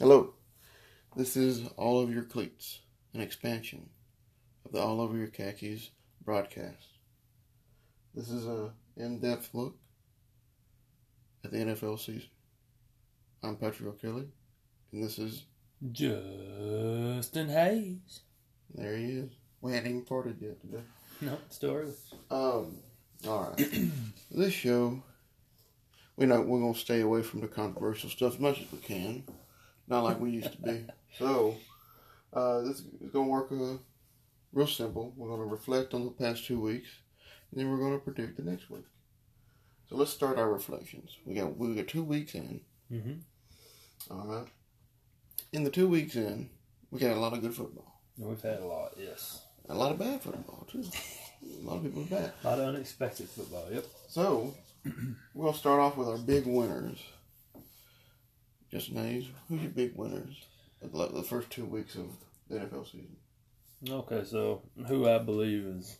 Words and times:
Hello. 0.00 0.32
This 1.16 1.36
is 1.36 1.66
All 1.76 1.98
Over 1.98 2.12
Your 2.12 2.22
Cleats, 2.22 2.82
an 3.14 3.20
expansion 3.20 3.90
of 4.64 4.70
the 4.70 4.78
All 4.78 5.00
Over 5.00 5.16
Your 5.16 5.26
Khakis 5.26 5.90
broadcast. 6.24 6.86
This 8.14 8.30
is 8.30 8.46
a 8.46 8.70
in-depth 8.96 9.50
look 9.54 9.74
at 11.44 11.50
the 11.50 11.58
NFL 11.58 11.98
season. 11.98 12.28
I'm 13.42 13.56
Patrick 13.56 13.88
O'Kelly, 13.88 14.28
and 14.92 15.02
this 15.02 15.18
is 15.18 15.46
Justin 15.90 17.48
Hayes. 17.48 18.20
there 18.72 18.96
he 18.96 19.04
is. 19.04 19.32
We 19.60 19.72
hadn't 19.72 19.90
even 19.90 20.04
parted 20.04 20.36
yet 20.40 20.60
today. 20.60 20.84
No, 21.20 21.38
early. 21.64 21.92
Um, 22.30 22.76
all 23.26 23.52
right. 23.58 23.68
this 24.30 24.52
show, 24.52 25.02
we 26.16 26.26
know 26.26 26.40
we're 26.42 26.60
gonna 26.60 26.76
stay 26.76 27.00
away 27.00 27.22
from 27.22 27.40
the 27.40 27.48
controversial 27.48 28.10
stuff 28.10 28.34
as 28.34 28.38
much 28.38 28.60
as 28.60 28.70
we 28.70 28.78
can, 28.78 29.24
not 29.88 30.04
like 30.04 30.20
we 30.20 30.30
used 30.30 30.52
to 30.52 30.58
be. 30.62 30.86
So, 31.18 31.56
uh, 32.32 32.60
this 32.60 32.80
is 33.00 33.10
gonna 33.12 33.28
work 33.28 33.50
uh, 33.52 33.78
real 34.52 34.66
simple. 34.66 35.12
We're 35.16 35.30
gonna 35.30 35.44
reflect 35.46 35.94
on 35.94 36.04
the 36.04 36.10
past 36.10 36.46
two 36.46 36.60
weeks, 36.60 36.88
and 37.50 37.60
then 37.60 37.70
we're 37.70 37.78
gonna 37.78 37.98
predict 37.98 38.36
the 38.36 38.42
next 38.42 38.70
week. 38.70 38.84
So 39.88 39.96
let's 39.96 40.10
start 40.10 40.38
our 40.38 40.52
reflections. 40.52 41.16
We 41.24 41.34
got 41.34 41.56
we 41.56 41.74
got 41.74 41.88
two 41.88 42.04
weeks 42.04 42.34
in. 42.34 42.60
Mm-hmm. 42.92 44.12
All 44.12 44.26
right. 44.26 44.46
In 45.52 45.64
the 45.64 45.70
two 45.70 45.88
weeks 45.88 46.14
in, 46.14 46.50
we 46.90 47.00
got 47.00 47.16
a 47.16 47.20
lot 47.20 47.32
of 47.32 47.40
good 47.40 47.54
football, 47.54 48.00
We've 48.18 48.40
had 48.40 48.60
a 48.60 48.66
lot, 48.66 48.92
yes. 48.98 49.42
a 49.68 49.74
lot 49.74 49.92
of 49.92 49.98
bad 49.98 50.20
football 50.22 50.66
too. 50.70 50.84
A 51.42 51.66
lot 51.66 51.76
of 51.76 51.84
people 51.84 52.02
are 52.02 52.06
bad. 52.06 52.32
A 52.44 52.46
lot 52.48 52.58
of 52.58 52.68
unexpected 52.68 53.28
football, 53.28 53.66
yep. 53.72 53.86
So, 54.08 54.54
we're 55.34 55.42
going 55.44 55.52
to 55.52 55.58
start 55.58 55.80
off 55.80 55.96
with 55.96 56.08
our 56.08 56.18
big 56.18 56.46
winners. 56.46 56.98
Just 58.70 58.92
names. 58.92 59.26
Who's 59.48 59.62
your 59.62 59.70
big 59.70 59.92
winners 59.96 60.44
of 60.82 60.92
the 61.14 61.22
first 61.22 61.50
two 61.50 61.64
weeks 61.64 61.94
of 61.94 62.06
the 62.48 62.56
NFL 62.56 62.84
season? 62.84 63.16
Okay, 63.88 64.24
so 64.24 64.62
who 64.86 65.08
I 65.08 65.18
believe 65.18 65.64
is 65.64 65.98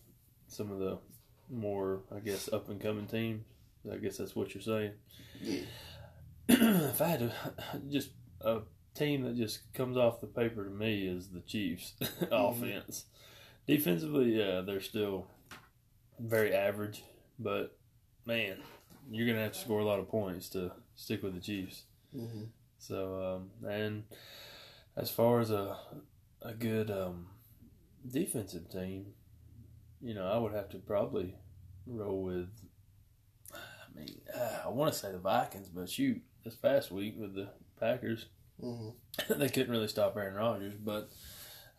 some 0.48 0.70
of 0.70 0.79
the 0.79 0.98
more, 1.51 2.01
I 2.15 2.20
guess, 2.20 2.53
up 2.53 2.69
and 2.69 2.81
coming 2.81 3.07
teams. 3.07 3.45
I 3.91 3.97
guess 3.97 4.19
that's 4.19 4.37
what 4.37 4.55
you're 4.55 4.62
saying. 4.62 4.92
Yeah. 5.41 5.61
if 6.48 7.01
I 7.01 7.07
had 7.07 7.20
to, 7.20 7.33
just 7.91 8.11
a 8.41 8.61
team 8.95 9.23
that 9.23 9.37
just 9.37 9.73
comes 9.73 9.97
off 9.97 10.20
the 10.20 10.27
paper 10.27 10.64
to 10.64 10.70
me 10.70 11.07
is 11.07 11.29
the 11.29 11.41
Chiefs 11.41 11.95
offense. 12.31 13.05
Defensively, 13.67 14.39
yeah, 14.39 14.62
they're 14.62 14.81
still 14.81 15.27
very 16.19 16.55
average, 16.55 17.05
but 17.39 17.77
man, 18.27 18.59
you're 19.11 19.27
gonna 19.27 19.42
have 19.42 19.53
to 19.53 19.59
score 19.59 19.81
a 19.81 19.85
lot 19.85 20.01
of 20.01 20.09
points 20.09 20.48
to 20.51 20.73
stick 20.97 21.23
with 21.23 21.35
the 21.35 21.41
Chiefs. 21.41 21.85
Mm-hmm. 22.17 22.45
So, 22.79 23.41
um, 23.65 23.69
and 23.69 24.05
as 24.97 25.11
far 25.11 25.41
as 25.41 25.51
a 25.51 25.77
a 26.43 26.55
good 26.55 26.91
um, 26.91 27.27
defensive 28.09 28.70
team, 28.70 29.07
you 30.01 30.15
know, 30.15 30.27
I 30.27 30.39
would 30.39 30.53
have 30.53 30.69
to 30.70 30.79
probably 30.79 31.35
roll 31.87 32.23
with. 32.23 32.48
I 33.53 33.98
mean, 33.98 34.20
uh, 34.35 34.61
I 34.67 34.69
want 34.69 34.93
to 34.93 34.98
say 34.98 35.11
the 35.11 35.19
Vikings, 35.19 35.69
but 35.69 35.91
shoot, 35.91 36.23
this 36.45 36.55
past 36.55 36.93
week 36.93 37.17
with 37.19 37.35
the 37.35 37.48
Packers, 37.81 38.27
Mm-hmm. 38.62 39.39
they 39.39 39.48
couldn't 39.48 39.70
really 39.70 39.89
stop 39.89 40.17
Aaron 40.17 40.35
Rodgers. 40.35 40.75
But 40.75 41.11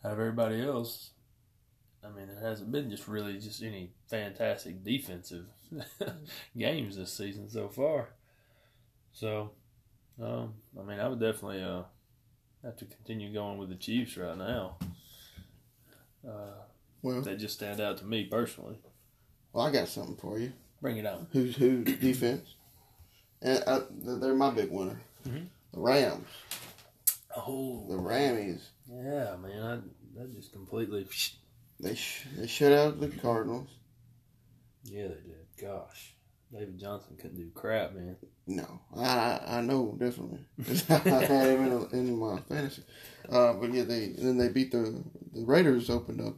out 0.04 0.12
of 0.12 0.18
everybody 0.18 0.62
else, 0.62 1.10
I 2.04 2.08
mean, 2.08 2.28
it 2.28 2.42
hasn't 2.42 2.72
been 2.72 2.90
just 2.90 3.08
really 3.08 3.38
just 3.38 3.62
any 3.62 3.92
fantastic 4.08 4.82
defensive 4.84 5.46
games 6.56 6.96
this 6.96 7.12
season 7.12 7.48
so 7.50 7.68
far. 7.68 8.10
So, 9.12 9.52
um, 10.22 10.54
I 10.78 10.82
mean, 10.82 10.98
I 11.00 11.08
would 11.08 11.20
definitely 11.20 11.62
uh, 11.62 11.82
have 12.64 12.76
to 12.78 12.84
continue 12.84 13.32
going 13.32 13.58
with 13.58 13.68
the 13.68 13.74
Chiefs 13.76 14.16
right 14.16 14.36
now. 14.36 14.76
Uh, 16.26 16.62
Well, 17.02 17.22
they 17.22 17.36
just 17.36 17.54
stand 17.54 17.80
out 17.80 17.98
to 17.98 18.04
me 18.04 18.24
personally. 18.24 18.76
well, 19.52 19.66
I 19.66 19.72
got 19.72 19.88
something 19.88 20.16
for 20.16 20.38
you. 20.38 20.52
Bring 20.82 20.96
it 20.98 21.06
on. 21.06 21.26
Who's 21.32 21.56
who 21.56 21.84
defense? 21.84 22.54
And 23.42 23.62
I, 23.66 23.80
they're 23.90 24.34
my 24.34 24.50
big 24.50 24.70
winner. 24.70 25.00
Mhm. 25.26 25.46
The 25.72 25.80
Rams. 25.80 26.26
Oh, 27.36 27.86
The 27.88 27.94
Rammies. 27.96 28.60
yeah, 28.88 29.36
man, 29.36 29.62
I, 29.62 30.18
that 30.20 30.34
just 30.34 30.52
completely. 30.52 31.06
They 31.82 31.94
sh- 31.94 32.26
they 32.36 32.46
shut 32.46 32.72
out 32.72 33.00
the 33.00 33.08
Cardinals. 33.08 33.70
Yeah, 34.84 35.04
they 35.08 35.14
did. 35.14 35.46
Gosh, 35.58 36.12
David 36.52 36.78
Johnson 36.78 37.16
couldn't 37.16 37.36
do 37.36 37.48
crap, 37.54 37.94
man. 37.94 38.16
No, 38.46 38.80
I 38.96 39.40
I, 39.46 39.60
know 39.60 39.96
definitely. 39.98 40.40
I 40.88 40.94
had 41.24 41.50
him 41.50 41.64
in, 41.64 41.88
in 41.92 42.18
my 42.18 42.40
fantasy. 42.40 42.82
Uh, 43.28 43.52
but 43.52 43.72
yeah, 43.72 43.84
they 43.84 44.08
then 44.18 44.36
they 44.36 44.48
beat 44.48 44.72
the 44.72 45.04
the 45.32 45.44
Raiders. 45.44 45.90
Opened 45.90 46.20
up 46.20 46.34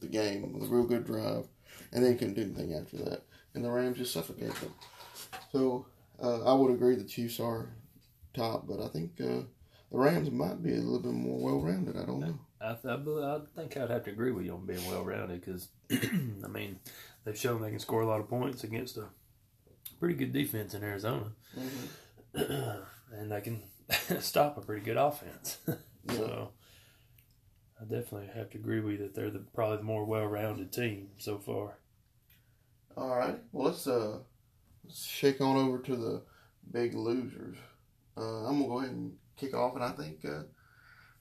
the 0.00 0.08
game 0.08 0.52
with 0.52 0.68
a 0.68 0.74
real 0.74 0.84
good 0.84 1.06
drive, 1.06 1.46
and 1.92 2.04
they 2.04 2.14
couldn't 2.14 2.34
do 2.34 2.42
anything 2.42 2.74
after 2.74 2.96
that. 2.98 3.22
And 3.54 3.64
the 3.64 3.70
Rams 3.70 3.98
just 3.98 4.12
suffocated 4.12 4.56
them. 4.56 4.74
So 5.52 5.86
uh, 6.20 6.44
I 6.44 6.52
would 6.52 6.72
agree 6.72 6.96
the 6.96 7.04
Chiefs 7.04 7.38
are 7.38 7.68
top, 8.34 8.66
but 8.66 8.80
I 8.80 8.88
think 8.88 9.12
uh, 9.20 9.44
the 9.90 9.98
Rams 9.98 10.30
might 10.30 10.62
be 10.62 10.72
a 10.72 10.76
little 10.76 11.00
bit 11.00 11.12
more 11.12 11.38
well 11.38 11.60
rounded. 11.60 11.96
I 11.96 12.04
don't 12.04 12.20
know. 12.20 12.38
I, 12.60 12.76
I, 12.84 13.36
I 13.36 13.40
think 13.56 13.76
I'd 13.76 13.90
have 13.90 14.04
to 14.04 14.10
agree 14.10 14.32
with 14.32 14.44
you 14.44 14.54
on 14.54 14.66
being 14.66 14.84
well 14.86 15.04
rounded 15.04 15.40
because, 15.40 15.68
I 15.90 16.48
mean, 16.48 16.78
they've 17.24 17.38
shown 17.38 17.62
they 17.62 17.70
can 17.70 17.78
score 17.78 18.02
a 18.02 18.06
lot 18.06 18.20
of 18.20 18.28
points 18.28 18.64
against 18.64 18.96
a 18.98 19.06
pretty 20.00 20.14
good 20.14 20.32
defense 20.32 20.74
in 20.74 20.82
Arizona, 20.82 21.26
and 22.34 23.30
they 23.30 23.40
can 23.42 23.62
stop 24.20 24.56
a 24.56 24.62
pretty 24.62 24.84
good 24.84 24.96
offense. 24.96 25.58
so, 26.08 26.50
I 27.78 27.84
definitely 27.84 28.30
have 28.34 28.50
to 28.50 28.58
agree 28.58 28.80
with 28.80 28.94
you 28.94 28.98
that 29.00 29.14
they're 29.14 29.30
the, 29.30 29.44
probably 29.54 29.76
the 29.76 29.82
more 29.84 30.04
well 30.04 30.26
rounded 30.26 30.72
team 30.72 31.10
so 31.18 31.38
far. 31.38 31.78
All 32.96 33.16
right. 33.16 33.38
Well, 33.52 33.68
let's 33.68 33.86
uh 33.86 34.18
let's 34.84 35.04
shake 35.04 35.40
on 35.40 35.56
over 35.56 35.78
to 35.78 35.96
the 35.96 36.22
big 36.72 36.94
losers. 36.94 37.56
Uh, 38.16 38.46
I'm 38.46 38.58
gonna 38.58 38.68
go 38.68 38.78
ahead 38.78 38.90
and 38.90 39.12
kick 39.36 39.54
off, 39.54 39.74
and 39.74 39.84
I 39.84 39.90
think 39.90 40.24
uh, 40.24 40.42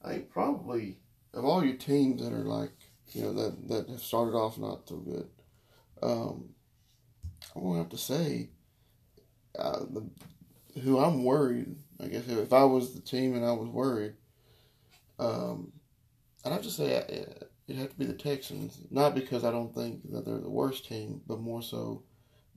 I 0.04 0.14
think 0.14 0.30
probably 0.32 0.98
of 1.34 1.46
all 1.46 1.64
your 1.64 1.78
teams 1.78 2.22
that 2.22 2.34
are 2.34 2.44
like 2.44 2.74
you 3.12 3.24
know 3.24 3.34
that 3.34 3.68
that 3.68 3.90
have 3.90 4.02
started 4.02 4.36
off 4.36 4.58
not 4.58 4.88
so 4.88 4.98
good, 4.98 5.30
um, 6.02 6.50
I'm 7.56 7.64
gonna 7.64 7.78
have 7.78 7.90
to 7.90 7.98
say 7.98 8.50
uh, 9.60 9.86
the 9.90 10.10
who 10.82 11.00
I'm 11.00 11.24
worried. 11.24 11.76
I 12.02 12.08
guess 12.08 12.28
if 12.28 12.54
I 12.54 12.64
was 12.64 12.94
the 12.94 13.02
team 13.02 13.36
and 13.36 13.46
I 13.46 13.52
was 13.52 13.68
worried, 13.68 14.14
um, 15.18 15.72
I'd 16.46 16.54
have 16.54 16.62
to 16.64 16.72
say 16.72 16.98
uh, 16.98 17.46
it'd 17.68 17.82
have 17.82 17.90
to 17.90 17.98
be 17.98 18.06
the 18.06 18.14
Texans. 18.14 18.80
Not 18.90 19.16
because 19.16 19.44
I 19.44 19.52
don't 19.52 19.74
think 19.74 20.10
that 20.12 20.26
they're 20.26 20.38
the 20.38 20.50
worst 20.50 20.88
team, 20.88 21.22
but 21.28 21.40
more 21.40 21.62
so 21.62 22.04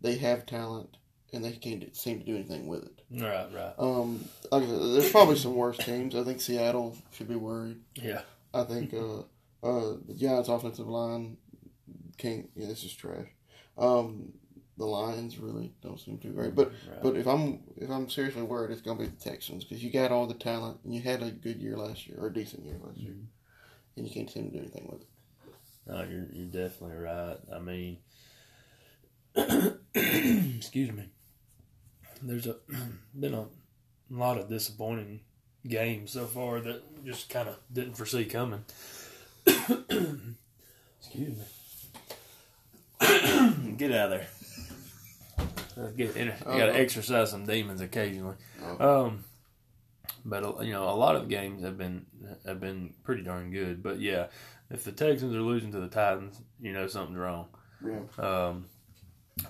they 0.01 0.17
have 0.17 0.47
talent 0.47 0.97
and 1.33 1.45
they 1.45 1.53
can't 1.53 1.97
seem 1.97 2.19
to 2.21 2.25
do 2.25 2.35
anything 2.35 2.67
with 2.67 2.85
it. 2.85 3.03
Right, 3.11 3.49
right. 3.55 3.73
Um, 3.79 4.25
like 4.51 4.65
said, 4.65 4.81
there's 4.81 5.11
probably 5.11 5.37
some 5.37 5.55
worse 5.55 5.79
teams. 5.79 6.15
I 6.15 6.25
think 6.25 6.41
Seattle 6.41 6.97
should 7.13 7.29
be 7.29 7.37
worried. 7.37 7.79
Yeah. 7.95 8.21
I 8.53 8.65
think 8.65 8.93
uh, 8.93 9.21
uh, 9.63 9.97
the 10.07 10.15
Giants' 10.15 10.49
offensive 10.51 10.87
line 10.87 11.39
can't. 12.19 12.51
Yeah, 12.55 12.67
this 12.67 12.85
is 12.85 12.95
trash. 12.95 13.29
Um, 13.79 14.35
the 14.79 14.87
Lions 14.87 15.39
really 15.39 15.73
don't 15.83 16.01
seem 16.01 16.19
too 16.19 16.33
great. 16.33 16.55
But 16.55 16.73
Right. 16.89 17.03
but 17.03 17.17
if 17.17 17.27
I'm 17.27 17.61
if 17.77 17.91
I'm 17.91 18.09
seriously 18.09 18.43
worried, 18.43 18.71
it's 18.71 18.81
gonna 18.81 18.99
be 18.99 19.07
the 19.07 19.17
Texans 19.17 19.65
because 19.65 19.83
you 19.85 19.91
got 19.91 20.11
all 20.11 20.27
the 20.27 20.35
talent 20.35 20.81
and 20.85 20.95
you 20.95 21.03
had 21.03 21.23
a 21.23 21.31
good 21.31 21.61
year 21.61 21.77
last 21.77 22.07
year 22.07 22.19
or 22.19 22.29
a 22.29 22.33
decent 22.33 22.65
year 22.65 22.79
last 22.83 22.99
year, 22.99 23.13
mm-hmm. 23.13 23.97
and 23.97 24.07
you 24.07 24.13
can't 24.13 24.31
seem 24.31 24.47
to 24.47 24.53
do 24.53 24.59
anything 24.59 24.89
with 24.91 25.03
it. 25.03 25.09
No, 25.87 26.03
you're 26.03 26.29
you're 26.33 26.47
definitely 26.47 26.97
right. 26.97 27.39
I 27.55 27.59
mean, 27.59 27.99
excuse 30.57 30.93
me. 30.93 31.11
There's 32.23 32.47
a 32.47 32.57
been 33.19 33.35
a 33.35 33.47
lot 34.11 34.39
of 34.39 34.49
disappointing 34.49 35.21
games 35.67 36.13
so 36.13 36.27
far 36.27 36.61
that 36.61 37.05
just 37.05 37.29
kind 37.29 37.49
of 37.49 37.57
didn't 37.73 37.95
foresee 37.97 38.25
coming. 38.25 38.65
excuse 39.47 40.17
me. 41.11 41.45
Get 43.77 43.93
out 43.93 44.13
of 44.13 44.19
there. 44.19 44.29
Get 45.97 46.17
in, 46.17 46.27
you 46.29 46.33
got 46.45 46.67
to 46.67 46.75
exercise 46.77 47.31
some 47.31 47.47
demons 47.47 47.81
occasionally. 47.81 48.37
Oh. 48.63 49.07
Um, 49.07 49.25
but 50.25 50.45
uh, 50.45 50.61
you 50.63 50.73
know, 50.73 50.89
a 50.89 50.95
lot 50.97 51.17
of 51.17 51.29
games 51.29 51.63
have 51.63 51.79
been 51.79 52.07
have 52.47 52.61
been 52.61 52.95
pretty 53.05 53.23
darn 53.23 53.51
good. 53.51 53.83
But 53.83 54.01
yeah, 54.01 54.27
if 54.71 54.85
the 54.85 54.93
Texans 54.93 55.35
are 55.35 55.41
losing 55.43 55.73
to 55.73 55.81
the 55.81 55.89
Titans, 55.89 56.41
you 56.61 56.73
know 56.73 56.87
something's 56.87 57.19
wrong. 57.19 57.47
Yeah. 57.85 58.01
Um, 58.25 58.67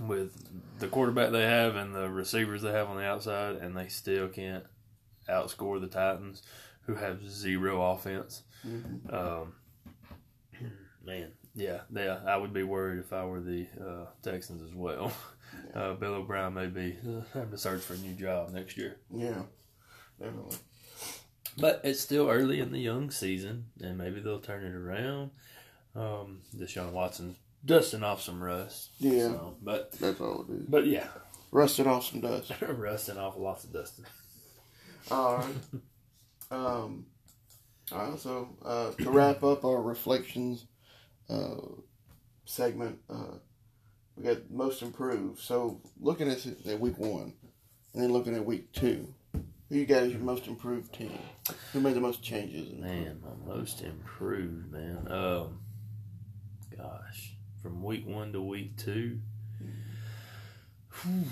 with 0.01 0.33
the 0.79 0.87
quarterback 0.89 1.33
they 1.33 1.43
have 1.43 1.77
and 1.77 1.95
the 1.95 2.09
receivers 2.09 2.63
they 2.63 2.73
have 2.73 2.89
on 2.89 2.97
the 2.97 3.05
outside, 3.05 3.57
and 3.57 3.77
they 3.77 3.89
still 3.89 4.29
can't 4.29 4.65
outscore 5.29 5.81
the 5.81 5.89
Titans, 5.89 6.43
who 6.83 6.95
have 6.95 7.29
zero 7.29 7.83
offense. 7.93 8.43
Mhm. 8.67 9.13
Um, 9.13 9.53
man, 11.05 11.33
yeah, 11.55 11.81
yeah, 11.95 12.21
I 12.27 12.37
would 12.37 12.53
be 12.53 12.63
worried 12.63 13.01
if 13.01 13.13
I 13.13 13.25
were 13.25 13.41
the 13.41 13.67
uh, 13.81 14.07
Texans 14.23 14.63
as 14.63 14.75
well. 14.75 15.13
Uh, 15.75 15.95
Bill 15.95 16.15
O'Brien 16.15 16.55
may 16.55 16.67
be 16.67 16.97
uh, 17.07 17.23
having 17.33 17.51
to 17.51 17.59
search 17.59 17.83
for 17.83 17.95
a 17.95 17.99
new 17.99 18.13
job 18.15 18.51
next 18.51 18.77
year. 18.77 18.97
Yeah, 19.11 19.43
definitely. 20.21 20.57
But 21.59 21.81
it's 21.85 22.01
still 22.01 22.29
early 22.31 22.61
in 22.61 22.73
the 22.73 22.79
young 22.79 23.11
season, 23.11 23.67
and 23.81 23.99
maybe 23.99 24.21
they'll 24.21 24.41
turn 24.41 24.65
it 24.65 24.75
around. 24.75 25.31
Um, 25.95 26.41
Deshaun 26.57 26.93
Watson 26.93 27.37
dusting 27.65 28.03
off 28.03 28.23
some 28.23 28.43
rust. 28.43 28.91
Yeah. 28.99 29.29
So, 29.29 29.57
but 29.63 29.93
That's 29.93 30.21
all 30.21 30.47
it 30.49 30.53
is. 30.55 30.67
but 30.69 30.87
yeah, 30.87 31.09
rusting 31.51 31.87
off 31.87 32.07
some 32.07 32.21
dust. 32.21 32.53
rusting 32.69 33.19
off 33.19 33.37
lots 33.37 33.65
of 33.65 33.73
dusting. 33.73 34.07
All 35.11 35.37
right. 35.37 35.47
Um, 36.51 37.07
all 37.93 38.11
right. 38.11 38.19
So 38.19 38.49
uh, 38.65 38.93
to 38.93 39.11
wrap 39.11 39.43
up 39.43 39.65
our 39.65 39.83
reflections 39.83 40.67
uh, 41.29 41.57
segment, 42.45 42.99
uh, 43.11 43.37
we 44.17 44.25
got 44.25 44.51
most 44.51 44.83
improved. 44.83 45.41
So 45.41 45.81
looking 46.01 46.31
at, 46.31 46.45
at 46.67 46.81
week 46.81 46.99
one, 46.99 47.35
and 47.95 48.03
then 48.03 48.13
looking 48.13 48.35
at 48.35 48.45
week 48.45 48.73
two, 48.73 49.15
who 49.33 49.79
you 49.79 49.87
got 49.87 50.03
as 50.03 50.13
your 50.13 50.21
most 50.21 50.47
improved 50.47 50.93
team? 50.93 51.19
Who 51.73 51.81
made 51.81 51.95
the 51.95 52.01
most 52.01 52.23
changes? 52.23 52.73
Man, 52.73 53.23
my 53.23 53.55
most 53.55 53.81
improved 53.81 54.71
man. 54.71 55.07
Um, 55.11 55.61
gosh, 56.77 57.35
from 57.63 57.83
week 57.83 58.07
one 58.07 58.33
to 58.33 58.43
week 58.43 58.77
two. 58.77 59.21
Whew, 61.03 61.25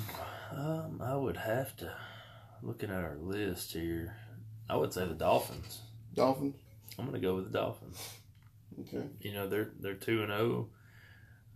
um, 0.52 1.02
I 1.04 1.14
would 1.16 1.36
have 1.36 1.76
to 1.76 1.92
looking 2.62 2.90
at 2.90 3.04
our 3.04 3.16
list 3.20 3.72
here. 3.72 4.16
I 4.68 4.76
would 4.76 4.92
say 4.92 5.06
the 5.06 5.14
Dolphins. 5.14 5.82
Dolphins. 6.14 6.56
I'm 6.98 7.06
gonna 7.06 7.18
go 7.18 7.34
with 7.34 7.52
the 7.52 7.58
Dolphins. 7.58 7.98
Okay. 8.80 9.06
You 9.20 9.34
know 9.34 9.48
they're 9.48 9.70
they're 9.78 9.94
two 9.94 10.22
and 10.22 10.30
zero. 10.30 10.68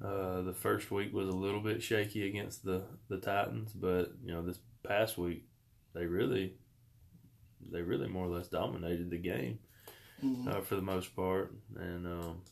Uh, 0.02 0.42
the 0.42 0.52
first 0.52 0.90
week 0.90 1.12
was 1.14 1.28
a 1.28 1.32
little 1.32 1.60
bit 1.60 1.82
shaky 1.82 2.26
against 2.28 2.64
the 2.64 2.84
the 3.08 3.18
Titans, 3.18 3.72
but 3.72 4.12
you 4.24 4.32
know 4.32 4.42
this 4.42 4.58
past 4.82 5.16
week 5.16 5.44
they 5.94 6.04
really 6.06 6.54
they 7.70 7.80
really 7.80 8.08
more 8.08 8.26
or 8.26 8.28
less 8.36 8.48
dominated 8.48 9.08
the 9.10 9.16
game 9.18 9.58
Mhm. 10.22 10.48
uh, 10.48 10.60
for 10.60 10.76
the 10.76 10.82
most 10.82 11.14
part, 11.16 11.54
and 11.76 12.06
um, 12.06 12.42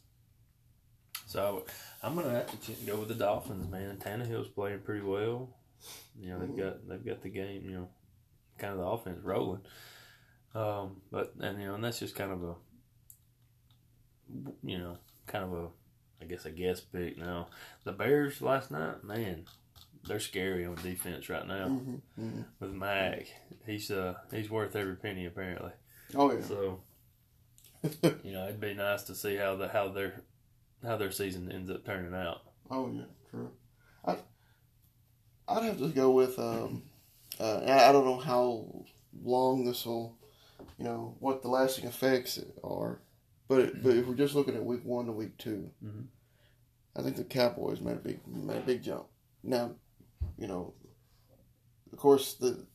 so 1.26 1.64
I'm 2.02 2.14
gonna 2.14 2.30
have 2.30 2.60
to 2.66 2.72
go 2.86 2.96
with 2.98 3.08
the 3.08 3.14
Dolphins, 3.14 3.68
man. 3.68 3.96
Tannehill's 3.98 4.48
playing 4.48 4.80
pretty 4.80 5.04
well. 5.04 5.50
You 6.18 6.30
know 6.30 6.38
they've 6.38 6.56
got 6.56 6.88
they've 6.88 7.04
got 7.04 7.22
the 7.22 7.28
game, 7.28 7.64
you 7.68 7.72
know, 7.76 7.88
kind 8.58 8.72
of 8.72 8.78
the 8.78 8.86
offense 8.86 9.20
rolling. 9.24 9.62
Um, 10.54 11.02
but 11.10 11.34
and 11.40 11.60
you 11.60 11.66
know, 11.68 11.74
and 11.74 11.84
that's 11.84 11.98
just 11.98 12.14
kind 12.14 12.30
of 12.32 12.42
a, 12.44 12.54
you 14.62 14.78
know, 14.78 14.98
kind 15.26 15.44
of 15.44 15.52
a, 15.52 15.68
I 16.22 16.26
guess 16.26 16.44
a 16.46 16.50
guess 16.50 16.80
pick. 16.80 17.18
Now 17.18 17.48
the 17.84 17.92
Bears 17.92 18.40
last 18.40 18.70
night, 18.70 19.02
man, 19.04 19.44
they're 20.06 20.20
scary 20.20 20.64
on 20.64 20.76
defense 20.76 21.28
right 21.28 21.46
now 21.46 21.68
Mhm. 21.68 22.00
Mhm. 22.18 22.44
with 22.60 22.70
Mack. 22.72 23.26
He's 23.66 23.90
uh 23.90 24.14
he's 24.30 24.48
worth 24.50 24.76
every 24.76 24.96
penny 24.96 25.26
apparently. 25.26 25.72
Oh 26.14 26.32
yeah. 26.32 26.42
So 26.42 26.80
you 28.22 28.32
know, 28.32 28.44
it'd 28.44 28.60
be 28.60 28.74
nice 28.74 29.02
to 29.04 29.14
see 29.14 29.36
how 29.36 29.56
the 29.56 29.68
how 29.68 29.88
their 29.88 30.20
how 30.84 30.96
their 30.96 31.10
season 31.10 31.50
ends 31.50 31.70
up 31.70 31.84
turning 31.84 32.14
out. 32.14 32.42
Oh 32.70 32.90
yeah, 32.92 33.04
true. 33.30 33.50
I 34.04 34.16
I'd 35.48 35.64
have 35.64 35.78
to 35.78 35.88
go 35.88 36.10
with 36.12 36.38
um 36.38 36.82
uh 37.40 37.60
I 37.66 37.90
don't 37.92 38.04
know 38.04 38.18
how 38.18 38.84
long 39.22 39.64
this 39.64 39.84
will 39.84 40.16
you 40.78 40.84
know 40.84 41.16
what 41.20 41.42
the 41.42 41.48
lasting 41.48 41.86
effects 41.86 42.38
are, 42.62 43.00
but 43.56 43.82
but 43.82 43.96
if 43.96 44.06
we're 44.06 44.14
just 44.14 44.34
looking 44.34 44.54
at 44.54 44.64
week 44.64 44.84
one 44.84 45.06
to 45.06 45.12
week 45.12 45.36
2 45.38 45.70
Mhm. 45.84 46.06
I 46.96 47.02
think 47.02 47.16
the 47.16 47.24
Cowboys 47.24 47.80
made 47.80 47.96
a 47.96 48.00
big 48.00 48.26
made 48.26 48.58
a 48.58 48.66
big 48.66 48.82
jump. 48.82 49.06
Now, 49.42 49.72
you 50.38 50.46
know, 50.46 50.74
of 51.92 51.98
course 51.98 52.34
the 52.34 52.66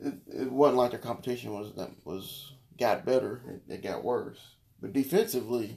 it, 0.00 0.14
it 0.26 0.52
wasn't 0.52 0.78
like 0.78 0.90
their 0.90 1.00
competition 1.00 1.52
was 1.52 1.74
that 1.76 1.90
was 2.04 2.52
got 2.78 3.04
better; 3.06 3.60
it, 3.68 3.72
it 3.74 3.82
got 3.82 4.04
worse. 4.04 4.56
But 4.80 4.92
defensively, 4.92 5.76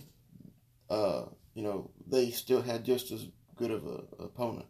uh, 0.90 1.26
you 1.54 1.64
know, 1.64 1.92
they 2.08 2.32
still 2.32 2.62
had 2.62 2.84
just 2.84 3.12
as 3.12 3.28
good 3.56 3.72
of 3.72 3.86
a 3.86 4.04
opponent 4.24 4.66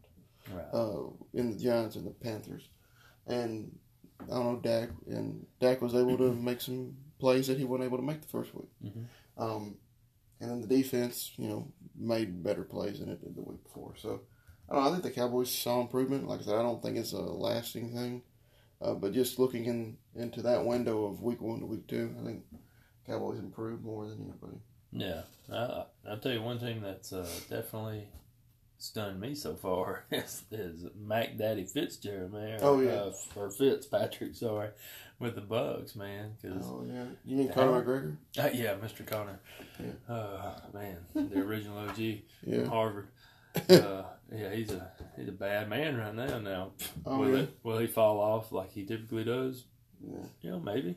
Right. 0.54 0.66
uh, 0.74 1.08
in 1.34 1.52
the 1.52 1.58
Giants 1.58 1.96
and 1.96 2.06
the 2.06 2.12
Panthers. 2.12 2.70
And 3.26 3.78
I 4.24 4.28
don't 4.28 4.54
know, 4.54 4.60
Dak 4.60 4.90
and 5.08 5.46
Dak 5.60 5.82
was 5.82 5.96
able 5.96 6.18
to 6.18 6.34
make 6.50 6.62
some 6.62 6.96
plays 7.20 7.48
that 7.48 7.58
he 7.58 7.64
wasn't 7.66 7.86
able 7.86 7.98
to 7.98 8.04
make 8.04 8.22
the 8.22 8.28
first 8.28 8.54
week. 8.54 8.70
Mhm. 8.84 9.06
Um, 9.38 9.78
and 10.40 10.52
then 10.52 10.62
the 10.62 10.68
defense, 10.68 11.32
you 11.38 11.48
know, 11.48 11.72
made 11.96 12.44
better 12.44 12.64
plays 12.64 13.00
than 13.00 13.10
it 13.10 13.22
did 13.24 13.36
the 13.36 13.42
week 13.42 13.64
before. 13.64 13.96
So 13.98 14.22
I 14.70 14.74
don't 14.76 14.84
know, 14.84 14.90
I 14.90 14.92
think 14.92 15.04
the 15.04 15.12
Cowboys 15.12 15.50
saw 15.50 15.82
improvement. 15.82 16.28
Like 16.28 16.42
I 16.42 16.44
said, 16.44 16.56
I 16.56 16.62
don't 16.62 16.82
think 16.82 16.98
it's 16.98 17.14
a 17.14 17.22
lasting 17.22 17.94
thing. 17.94 18.22
Uh, 18.80 18.94
but 18.94 19.12
just 19.14 19.40
looking 19.40 19.66
in 19.66 19.98
into 20.16 20.42
that 20.44 20.64
window 20.66 21.06
of 21.06 21.22
week 21.24 21.42
one 21.42 21.62
to 21.62 21.66
week 21.66 21.88
two, 21.88 22.16
I 22.22 22.24
think 22.24 22.44
Cowboys 23.08 23.40
improved 23.40 23.84
more 23.84 24.08
than 24.08 24.22
anybody. 24.22 24.62
Yeah, 24.92 25.24
I, 25.52 25.86
I'll 26.08 26.20
tell 26.20 26.32
you 26.32 26.42
one 26.44 26.60
thing 26.60 26.82
that's 26.82 27.12
uh, 27.12 27.28
definitely 27.50 28.08
stunned 28.78 29.20
me 29.20 29.34
so 29.36 29.56
far 29.56 30.06
is, 30.12 30.44
is 30.52 30.86
Mac 31.00 31.38
Daddy 31.38 31.66
Fitzgerald, 31.66 32.34
man. 32.34 32.60
Oh, 32.62 32.80
yeah. 32.80 32.92
uh, 32.92 33.14
or 33.36 33.50
Fitzpatrick, 33.50 34.36
sorry, 34.36 34.70
with 35.20 35.36
the 35.36 35.42
Bugs, 35.42 35.96
man. 35.96 36.34
Cause 36.42 36.64
Oh 36.66 36.86
yeah, 36.88 37.06
you 37.26 37.38
mean 37.38 37.50
Conor 37.52 37.84
McGregor? 37.84 38.18
uh, 38.44 38.50
yeah, 38.54 38.76
Mr. 38.76 39.06
Connor, 39.06 39.40
Yeah. 39.80 40.14
uh, 40.16 40.60
man, 40.74 40.98
the 41.14 41.40
original 41.40 41.78
OG 41.80 41.98
Yeah. 42.00 42.60
from 42.62 42.66
Harvard. 42.70 43.08
Uh, 43.70 44.04
yeah, 44.32 44.54
he's 44.54 44.72
a 44.72 44.92
he's 45.16 45.30
a 45.30 45.32
bad 45.32 45.68
man 45.68 45.98
right 45.98 46.14
now. 46.14 46.38
Now, 46.38 46.72
Oh 47.08 47.18
will 47.18 47.30
yeah. 47.32 47.38
it 47.44 47.58
will 47.64 47.80
he 47.80 47.88
fall 47.88 48.20
off 48.20 48.52
like 48.52 48.72
he 48.72 48.86
typically 48.86 49.24
does? 49.24 49.64
Yeah. 50.08 50.26
You 50.42 50.52
know, 50.52 50.60
maybe, 50.60 50.96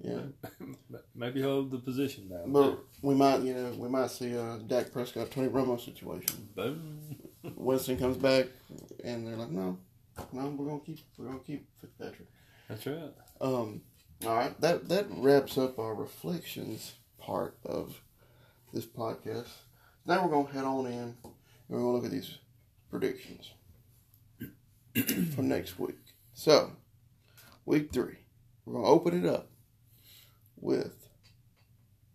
Yeah. 0.00 0.20
maybe 1.14 1.42
hold 1.42 1.70
the 1.70 1.78
position 1.78 2.28
down. 2.28 2.52
But 2.52 2.78
we 3.02 3.14
might, 3.14 3.40
you 3.42 3.54
know, 3.54 3.70
we 3.76 3.88
might 3.88 4.10
see 4.10 4.32
a 4.32 4.58
Dak 4.66 4.92
Prescott, 4.92 5.30
Tony 5.30 5.48
Romo 5.48 5.78
situation. 5.78 6.48
Boom. 6.54 7.16
Winston 7.56 7.98
comes 7.98 8.16
back, 8.16 8.46
and 9.04 9.26
they're 9.26 9.36
like, 9.36 9.50
no, 9.50 9.78
no, 10.32 10.48
we're 10.48 10.66
gonna 10.66 10.80
keep, 10.80 10.98
we're 11.18 11.26
gonna 11.26 11.38
keep 11.40 11.66
Fitzpatrick. 11.80 12.28
That's 12.68 12.86
right. 12.86 13.12
Um, 13.40 13.82
all 14.26 14.36
right, 14.36 14.60
that 14.60 14.88
that 14.88 15.06
wraps 15.10 15.58
up 15.58 15.78
our 15.78 15.94
reflections 15.94 16.94
part 17.18 17.56
of 17.64 18.00
this 18.72 18.86
podcast. 18.86 19.48
Now 20.06 20.24
we're 20.24 20.30
gonna 20.30 20.52
head 20.52 20.64
on 20.64 20.86
in, 20.86 20.92
and 20.92 21.16
we're 21.68 21.78
gonna 21.78 21.92
look 21.92 22.04
at 22.04 22.10
these 22.10 22.38
predictions 22.90 23.50
for 25.34 25.42
next 25.42 25.78
week. 25.78 25.96
So, 26.32 26.72
week 27.64 27.92
three, 27.92 28.16
we're 28.64 28.74
gonna 28.74 28.86
open 28.86 29.24
it 29.24 29.28
up 29.28 29.49
with 30.60 31.08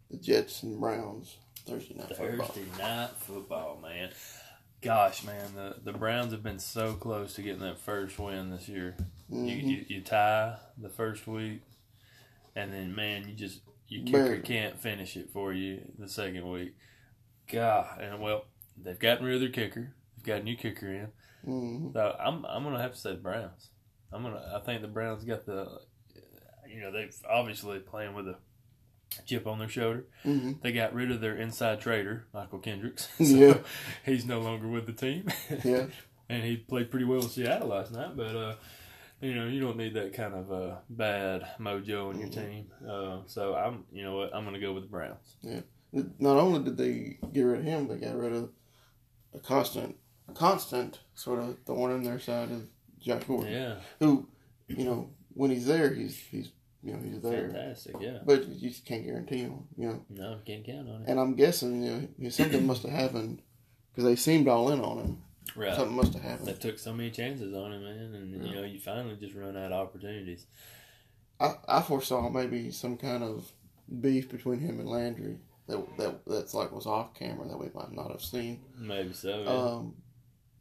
the 0.10 0.18
Jets 0.18 0.64
and 0.64 0.80
Browns 0.80 1.38
Thursday 1.66 1.96
night 1.96 2.16
football. 2.16 2.48
Thursday 2.48 2.66
night 2.80 3.10
football, 3.18 3.80
man. 3.82 4.12
Gosh, 4.82 5.24
man, 5.24 5.56
the, 5.56 5.76
the 5.84 5.98
Browns 5.98 6.32
have 6.32 6.44
been 6.44 6.60
so 6.60 6.94
close 6.94 7.34
to 7.36 7.42
getting 7.42 7.62
that 7.62 7.80
first 7.80 8.20
win 8.20 8.52
this 8.52 8.68
year. 8.70 8.96
You, 9.30 9.38
Mhm. 9.40 9.64
you 9.68 9.86
you 9.88 10.02
tie 10.02 10.58
the 10.78 10.90
first 10.90 11.26
week, 11.26 11.62
and 12.56 12.72
then 12.72 12.94
man, 12.96 13.28
you 13.28 13.34
just 13.34 13.62
your 13.88 14.04
Barely. 14.06 14.30
kicker 14.38 14.42
can't 14.44 14.80
finish 14.80 15.18
it 15.18 15.32
for 15.32 15.54
you 15.54 15.92
the 15.98 16.08
second 16.08 16.48
week. 16.50 16.76
God, 17.52 18.00
and 18.02 18.22
well, 18.22 18.46
they've 18.78 19.00
gotten 19.00 19.26
rid 19.26 19.36
of 19.36 19.42
their 19.42 19.50
kicker. 19.50 19.96
They've 20.18 20.26
got 20.26 20.42
a 20.42 20.44
new 20.44 20.56
kicker 20.56 20.92
in. 20.94 21.12
Mhm. 21.48 21.94
So 21.94 22.16
I'm 22.20 22.46
I'm 22.46 22.64
gonna 22.64 22.82
have 22.82 22.94
to 22.94 22.98
say 23.00 23.12
the 23.14 23.18
Browns. 23.22 23.70
I'm 24.12 24.22
gonna 24.22 24.52
I 24.56 24.60
think 24.64 24.82
the 24.84 24.88
Browns 24.88 25.24
got 25.24 25.46
the 25.48 25.80
you 26.70 26.82
know 26.82 26.92
they've 26.92 27.16
obviously 27.30 27.80
playing 27.80 28.14
with 28.16 28.28
a 28.28 28.38
chip 29.26 29.48
on 29.48 29.60
their 29.60 29.70
shoulder. 29.70 30.06
Mhm. 30.24 30.62
They 30.62 30.72
got 30.72 30.94
rid 30.94 31.12
of 31.12 31.22
their 31.22 31.36
inside 31.38 31.80
trader 31.82 32.26
Mychal 32.34 32.62
Kendricks. 32.62 33.08
Yeah. 33.20 33.58
he's 34.06 34.26
no 34.26 34.40
longer 34.42 34.68
with 34.68 34.86
the 34.86 34.94
team. 34.94 35.28
Yeah. 35.64 35.88
and 36.30 36.44
he 36.44 36.58
played 36.58 36.90
pretty 36.92 37.06
well 37.06 37.22
in 37.22 37.30
Seattle 37.30 37.70
last 37.70 37.92
night. 37.92 38.16
But 38.18 38.36
uh, 38.36 38.56
you 39.22 39.34
know 39.36 39.46
you 39.48 39.62
don't 39.62 39.78
need 39.78 39.94
that 39.94 40.14
kind 40.14 40.34
of 40.34 40.52
uh, 40.52 40.76
bad 40.90 41.46
mojo 41.60 42.10
on 42.10 42.20
your 42.20 42.30
Mhm. 42.30 42.34
team. 42.34 42.72
Uh, 42.88 43.20
so 43.28 43.56
I'm 43.56 43.86
you 43.92 44.04
know 44.04 44.18
what 44.18 44.36
I'm 44.36 44.44
gonna 44.44 44.60
go 44.60 44.74
with 44.74 44.84
the 44.84 44.90
Browns. 44.90 45.38
Yeah. 45.42 45.62
Not 46.20 46.38
only 46.38 46.62
did 46.64 46.76
they 46.78 47.18
get 47.32 47.44
rid 47.44 47.60
of 47.60 47.66
him, 47.66 47.88
they 47.88 47.96
got 47.98 48.16
rid 48.18 48.34
of 48.34 48.50
a 49.34 49.40
constant, 49.40 49.96
constant 50.34 51.00
sort 51.14 51.40
of 51.40 51.58
thorn 51.66 51.94
in 51.94 52.04
their 52.04 52.20
side 52.20 52.52
of 52.52 52.68
Jack 53.00 53.28
Gordon, 53.28 53.54
Yeah, 53.54 53.76
who, 54.00 54.28
you 54.68 54.84
know, 54.84 55.10
when 55.36 55.52
he's 55.52 55.68
there, 55.68 55.94
he's 55.94 56.18
he's 56.18 56.50
you 56.82 56.94
know 56.94 57.00
he's 57.04 57.22
there, 57.22 57.50
fantastic. 57.50 57.96
Yeah, 58.00 58.20
but 58.26 58.48
you 58.48 58.70
just 58.70 58.86
can't 58.86 59.06
guarantee 59.06 59.40
him, 59.40 59.68
you 59.78 59.88
know. 59.88 60.06
no, 60.10 60.40
can't 60.46 60.66
count 60.66 60.90
on 60.90 61.04
it. 61.04 61.10
And 61.10 61.20
I'm 61.20 61.36
guessing 61.36 61.84
you 61.84 62.10
know 62.18 62.30
something 62.30 62.66
must 62.66 62.84
have 62.84 62.92
happened 62.92 63.42
because 63.92 64.04
they 64.04 64.16
seemed 64.16 64.48
all 64.48 64.72
in 64.72 64.82
on 64.82 64.98
him. 64.98 65.22
Right. 65.56 65.76
Something 65.76 65.96
must 65.96 66.14
have 66.14 66.24
happened. 66.24 66.48
They 66.48 66.54
took 66.54 66.80
so 66.80 66.92
many 66.92 67.12
chances 67.12 67.54
on 67.54 67.72
him, 67.72 67.84
man, 67.84 68.16
and 68.16 68.46
you 68.46 68.56
know 68.56 68.64
you 68.64 68.80
finally 68.80 69.16
just 69.16 69.36
run 69.36 69.56
out 69.56 69.72
of 69.72 69.88
opportunities. 69.88 70.48
I, 71.40 71.54
I 71.68 71.82
foresaw 71.82 72.30
maybe 72.30 72.72
some 72.72 72.98
kind 72.98 73.24
of 73.24 73.52
beef 74.02 74.30
between 74.30 74.60
him 74.60 74.80
and 74.80 74.90
Landry 74.90 75.38
that 75.68 75.98
that 75.98 76.26
that's 76.26 76.54
like 76.54 76.72
was 76.72 76.86
off 76.86 77.14
camera 77.14 77.48
that 77.48 77.58
we 77.58 77.70
might 77.74 77.92
not 77.92 78.12
have 78.12 78.22
seen. 78.22 78.62
Maybe 78.78 79.14
so. 79.14 79.44
Yeah. 79.44 79.50
Um, 79.50 79.96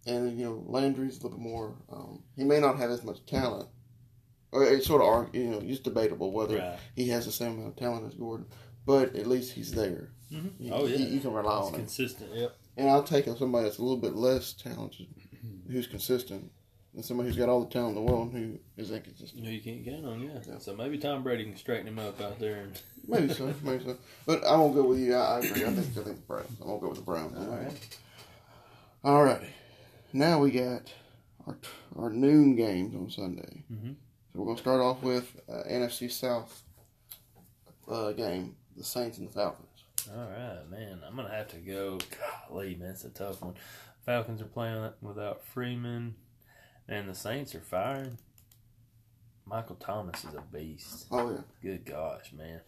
and 0.06 0.38
you 0.38 0.44
know 0.44 0.64
Landry's 0.66 1.20
a 1.20 1.22
little 1.22 1.38
bit 1.38 1.44
more. 1.44 1.74
Um, 1.90 2.22
he 2.36 2.44
may 2.44 2.60
not 2.60 2.78
have 2.78 2.90
as 2.90 3.04
much 3.04 3.24
talent, 3.26 3.68
it's 4.62 4.86
sort 4.86 5.02
of 5.02 5.08
arg- 5.08 5.34
you 5.34 5.44
know 5.50 5.60
it's 5.62 5.80
debatable 5.80 6.32
whether 6.32 6.58
Right. 6.58 6.78
he 6.96 7.08
has 7.08 7.26
the 7.26 7.32
same 7.32 7.52
amount 7.52 7.68
of 7.68 7.76
talent 7.76 8.06
as 8.06 8.14
Gordon, 8.14 8.46
but 8.86 9.14
at 9.16 9.26
least 9.26 9.52
he's 9.52 9.72
there. 9.72 10.10
Mhm. 10.32 10.52
You- 10.58 10.72
Oh 10.72 10.86
yeah, 10.86 10.96
you, 10.96 11.20
can 11.20 11.32
rely 11.32 11.58
it's 11.58 11.66
on 11.68 11.74
him. 11.74 11.80
consistent. 11.80 12.30
Yep. 12.34 12.56
And 12.76 12.88
I'll 12.90 13.02
take 13.04 13.26
somebody 13.26 13.64
that's 13.64 13.78
a 13.78 13.82
little 13.82 13.98
bit 13.98 14.14
less 14.16 14.52
talented, 14.52 15.06
who's 15.70 15.86
consistent, 15.86 16.50
than 16.92 17.02
somebody 17.02 17.28
who's 17.28 17.36
got 17.38 17.48
all 17.48 17.60
the 17.64 17.70
talent 17.70 17.96
in 17.96 18.04
the 18.04 18.10
world 18.12 18.32
who 18.32 18.58
is 18.76 18.90
inconsistent. 18.90 19.42
Know 19.44 19.50
you 19.50 19.60
can't 19.60 19.84
count 19.84 20.04
on. 20.06 20.20
Yeah. 20.22 20.40
Yeah. 20.46 20.58
So 20.58 20.74
maybe 20.74 20.98
Tom 20.98 21.22
Brady 21.22 21.44
can 21.44 21.56
straighten 21.56 21.86
him 21.88 21.98
up 21.98 22.20
out 22.20 22.38
there. 22.40 22.62
And 22.62 22.80
Maybe 23.06 23.32
so, 23.32 23.52
maybe 23.62 23.84
so. 23.84 23.96
But 24.26 24.44
I 24.44 24.56
won't 24.56 24.74
go 24.74 24.84
with 24.88 24.98
you. 24.98 25.14
I, 25.14 25.36
I 25.36 25.38
agree. 25.40 25.64
I 25.64 25.70
think 25.70 25.78
I 25.98 26.02
think 26.02 26.16
the 26.16 26.22
Browns. 26.26 26.56
I 26.62 26.66
won't 26.66 26.80
go 26.80 26.88
with 26.88 26.98
the 26.98 27.04
Browns. 27.04 27.36
all 27.36 27.54
right. 27.56 27.98
All 29.04 29.22
righty. 29.24 29.48
Now 30.12 30.38
we 30.40 30.50
got 30.50 30.92
our 31.46 31.58
our 31.96 32.10
noon 32.10 32.56
games 32.56 32.94
on 32.94 33.10
Sunday. 33.10 33.64
Mhm. 33.72 33.96
So 34.34 34.40
we're 34.40 34.46
gonna 34.46 34.58
start 34.58 34.80
off 34.80 35.00
with 35.00 35.40
uh, 35.48 35.62
NFC 35.70 36.10
South 36.10 36.64
uh, 37.88 38.10
game: 38.10 38.56
the 38.76 38.82
Saints 38.82 39.18
and 39.18 39.28
the 39.28 39.32
Falcons. 39.32 39.84
All 40.12 40.28
right, 40.28 40.68
man. 40.68 40.98
I'm 41.06 41.14
gonna 41.14 41.30
have 41.30 41.46
to 41.48 41.58
go. 41.58 41.98
Golly, 42.48 42.74
man, 42.74 42.90
it's 42.90 43.04
a 43.04 43.10
tough 43.10 43.42
one. 43.42 43.54
Falcons 44.04 44.42
are 44.42 44.46
playing 44.46 44.90
without 45.00 45.44
Freeman, 45.44 46.16
and 46.88 47.08
the 47.08 47.14
Saints 47.14 47.54
are 47.54 47.60
firing. 47.60 48.18
Michael 49.46 49.76
Thomas 49.76 50.24
is 50.24 50.34
a 50.34 50.40
beast. 50.40 51.06
Oh 51.12 51.30
yeah. 51.30 51.42
Good 51.62 51.86
gosh, 51.86 52.32
man. 52.32 52.60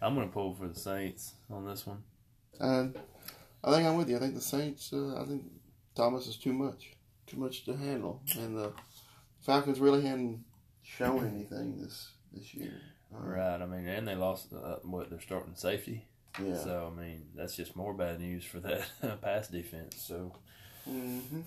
I'm 0.00 0.16
gonna 0.16 0.26
pull 0.26 0.54
for 0.54 0.66
the 0.66 0.74
Saints 0.74 1.34
on 1.48 1.64
this 1.64 1.86
one. 1.86 2.02
And 2.58 2.98
I 3.62 3.72
think 3.72 3.86
I'm 3.86 3.96
with 3.96 4.10
you. 4.10 4.16
I 4.16 4.18
think 4.18 4.34
the 4.34 4.40
Saints. 4.40 4.92
Uh, 4.92 5.22
I 5.22 5.24
think 5.24 5.44
Thomas 5.94 6.26
is 6.26 6.36
too 6.36 6.52
much, 6.52 6.94
too 7.28 7.36
much 7.36 7.64
to 7.66 7.76
handle, 7.76 8.20
and 8.36 8.58
the 8.58 8.72
Falcons 9.40 9.78
really 9.78 10.02
hadn't 10.02 10.42
shown 10.82 11.26
anything 11.26 11.80
this 11.80 12.10
this 12.32 12.54
year. 12.54 12.80
Uh, 13.14 13.18
Right. 13.26 13.60
I 13.60 13.66
mean, 13.66 13.86
and 13.86 14.08
they 14.08 14.14
lost 14.14 14.52
uh, 14.54 14.76
what 14.84 15.10
their 15.10 15.20
starting 15.20 15.54
safety. 15.54 16.06
Yeah. 16.42 16.56
So 16.56 16.92
I 16.94 16.98
mean, 17.00 17.26
that's 17.36 17.54
just 17.56 17.76
more 17.76 17.92
bad 17.92 18.20
news 18.20 18.44
for 18.44 18.58
that 18.60 18.88
pass 19.22 19.48
defense. 19.48 19.96
So 20.02 20.32
Mhm. 20.88 21.42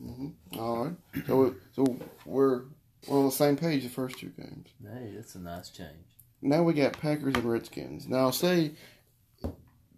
Mhm. 0.00 0.32
All 0.58 0.84
right. 0.84 1.26
So 1.26 1.54
so 1.74 1.96
we're 2.26 2.64
we're 3.06 3.18
on 3.18 3.24
the 3.26 3.32
same 3.32 3.56
page 3.56 3.82
the 3.84 3.88
first 3.88 4.18
two 4.18 4.28
games. 4.38 4.68
hey, 4.82 5.12
that's 5.16 5.34
a 5.34 5.38
nice 5.40 5.70
change. 5.70 6.06
Now 6.42 6.62
we 6.62 6.74
got 6.74 6.92
Packers 7.00 7.34
and 7.34 7.44
Redskins. 7.44 8.06
Now 8.08 8.30
say 8.30 8.72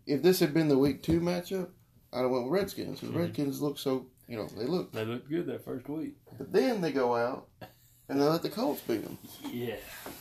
if 0.07 0.23
this 0.23 0.41
had 0.41 0.55
been 0.55 0.69
the 0.69 0.79
week 0.79 1.03
two 1.03 1.21
matchup, 1.21 1.69
I'd 2.13 2.21
have 2.23 2.31
went 2.31 2.45
with 2.45 2.53
Redskins 2.53 3.01
because 3.01 3.15
Mhm. 3.15 3.19
Redskins 3.19 3.61
look 3.63 3.79
so 3.79 4.07
you 4.29 4.37
know 4.37 4.47
they 4.47 4.65
look, 4.67 4.93
They 4.93 5.05
looked 5.05 5.29
good 5.29 5.47
that 5.47 5.65
first 5.65 5.89
week. 5.89 6.15
but 6.39 6.53
then 6.53 6.81
they 6.81 6.93
go 6.93 7.17
out 7.17 7.49
and 8.09 8.21
they 8.21 8.25
let 8.25 8.43
the 8.43 8.51
Colts 8.51 8.81
beat 8.83 9.03
them. 9.05 9.19
Yeah. 9.51 9.77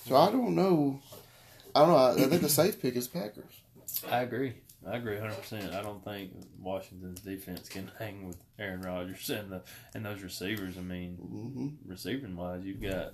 So 0.08 0.16
I 0.16 0.32
don't 0.32 0.56
know. 0.56 1.00
I 1.76 1.80
don't 1.80 1.90
know. 1.90 1.96
I, 1.96 2.12
I 2.26 2.30
think 2.30 2.42
the 2.42 2.50
safe 2.50 2.82
pick 2.82 2.96
is 2.96 3.08
Packers. 3.08 3.62
I 4.10 4.22
agree. 4.22 4.54
I 4.86 4.98
agree 4.98 5.16
100%. 5.16 5.74
I 5.74 5.82
don't 5.82 6.04
think 6.04 6.32
Washington's 6.60 7.22
defense 7.22 7.70
can 7.70 7.90
hang 8.00 8.28
with 8.28 8.38
Aaron 8.60 8.82
Rodgers 8.82 9.30
and 9.30 9.50
the 9.52 9.62
and 9.94 10.06
those 10.06 10.22
receivers. 10.22 10.78
I 10.78 10.82
mean, 10.82 11.16
hmm 11.16 11.70
receiving 11.90 12.36
wise, 12.36 12.64
you've 12.66 12.82
got 12.82 13.14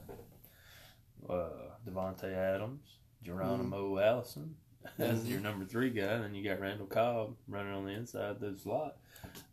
uh, 1.30 1.50
Davante 1.88 2.34
Adams, 2.36 2.82
Geronimo 3.24 4.00
Allison 4.00 4.56
as 4.98 5.20
Mhm. 5.24 5.30
your 5.30 5.40
number 5.42 5.66
three 5.66 5.90
guy, 5.90 6.04
and 6.04 6.24
then 6.24 6.34
you 6.36 6.44
got 6.44 6.60
Randall 6.60 6.88
Cobb 6.88 7.36
running 7.48 7.74
on 7.74 7.86
the 7.86 7.92
inside 7.92 8.32
of 8.32 8.40
the 8.40 8.58
slot. 8.58 8.98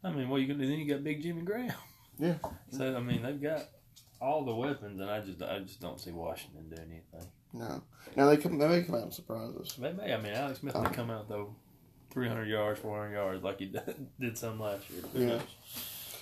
I 0.02 0.10
mean, 0.10 0.28
what 0.28 0.40
you 0.40 0.46
gonna 0.46 0.60
do? 0.60 0.68
Then 0.68 0.78
you 0.78 0.88
got 0.88 1.04
Big 1.04 1.22
Jimmy 1.22 1.42
Graham. 1.42 1.72
Yeah. 2.18 2.34
So 2.70 2.96
I 2.96 3.00
mean, 3.00 3.22
they've 3.22 3.40
got 3.40 3.64
all 4.20 4.44
the 4.44 4.54
weapons, 4.54 5.00
and 5.00 5.10
I 5.10 5.20
just 5.20 5.42
I 5.42 5.58
just 5.60 5.80
don't 5.80 6.00
see 6.00 6.12
Washington 6.12 6.68
doing 6.68 6.88
anything. 6.90 7.28
No. 7.52 7.82
Now 8.16 8.26
they 8.26 8.36
come. 8.36 8.58
They 8.58 8.68
may 8.68 8.82
come 8.82 8.94
out 8.96 9.02
and 9.02 9.14
surprise 9.14 9.54
us. 9.60 9.72
They 9.74 9.92
may. 9.92 10.12
I 10.12 10.16
mean, 10.20 10.32
Alex 10.32 10.60
Smith 10.60 10.74
may 10.80 10.90
come 10.90 11.10
out 11.10 11.28
though, 11.28 11.54
three 12.10 12.28
hundred 12.28 12.48
yards, 12.48 12.80
four 12.80 12.98
hundred 12.98 13.14
yards, 13.14 13.42
like 13.42 13.58
he 13.58 13.66
did, 13.66 14.06
did 14.20 14.36
some 14.38 14.60
last 14.60 14.88
year. 14.90 15.02
Who 15.12 15.20
Yeah. 15.20 15.26
knows? 15.26 15.40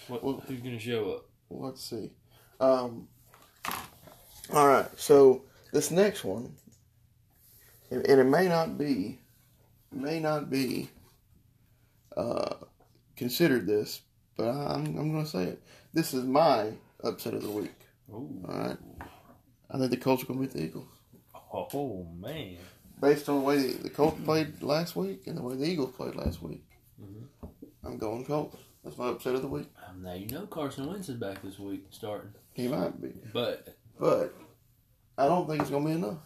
What, 0.09 0.23
Well- 0.25 0.43
who's 0.47 0.61
going 0.61 0.75
to 0.79 0.85
show 0.85 1.13
up? 1.13 1.25
Let's 1.51 1.83
see. 1.83 2.11
Um, 2.61 3.09
all 4.53 4.67
right. 4.69 4.87
So 4.97 5.45
this 5.73 5.91
next 5.91 6.25
one, 6.25 6.55
and, 7.91 8.07
and 8.07 8.21
it 8.21 8.25
may 8.25 8.49
not 8.49 8.77
be, 8.79 9.21
may 9.93 10.21
not 10.21 10.51
be 10.51 10.89
uh, 12.17 12.55
considered 13.17 13.67
this, 13.67 14.03
but 14.37 14.49
I'm 14.49 14.87
I'm 14.99 15.13
going 15.13 15.25
to 15.25 15.31
say 15.31 15.45
it. 15.45 15.63
This 15.93 16.13
is 16.15 16.25
my 16.25 16.73
upset 17.03 17.35
of 17.35 17.43
the 17.43 17.51
week. 17.51 17.73
Ooh. 18.15 18.45
All 18.49 18.59
right. 18.59 18.77
I 19.71 19.79
think 19.79 19.91
the 19.91 19.97
Colts 19.97 20.23
are 20.23 20.27
going 20.27 20.41
to 20.41 20.47
beat 20.47 20.53
the 20.53 20.65
Eagles 20.65 20.87
Oh 21.53 22.07
man. 22.19 22.57
based 23.01 23.29
on 23.29 23.37
the 23.39 23.45
way 23.45 23.59
the, 23.59 23.83
the 23.85 23.91
Colts 23.91 24.21
played 24.25 24.63
last 24.63 24.97
week 24.97 25.27
and 25.27 25.37
the 25.37 25.43
way 25.43 25.57
the 25.57 25.65
Eagles 25.65 25.95
played 25.97 26.15
last 26.15 26.43
week. 26.43 26.65
Mhm. 27.01 27.27
I'm 27.85 27.99
going 27.99 28.25
Colts. 28.25 28.57
That's 28.83 28.99
my 28.99 29.09
upset 29.09 29.35
of 29.35 29.43
the 29.43 29.49
week. 29.49 29.69
Um, 29.89 30.03
now 30.03 30.13
you 30.15 30.27
know 30.29 30.47
Carson 30.47 30.87
Wentz 30.87 31.09
is 31.09 31.17
back 31.17 31.43
this 31.43 31.59
week 31.59 31.87
starting, 31.91 32.33
He 32.53 32.69
might 32.69 33.01
be, 33.01 33.13
but 33.33 33.77
but 33.99 34.35
I 35.17 35.27
don't 35.27 35.49
think 35.49 35.61
it's 35.63 35.71
going 35.71 35.85
to 35.85 35.91
be 35.91 35.97
enough. 35.97 36.19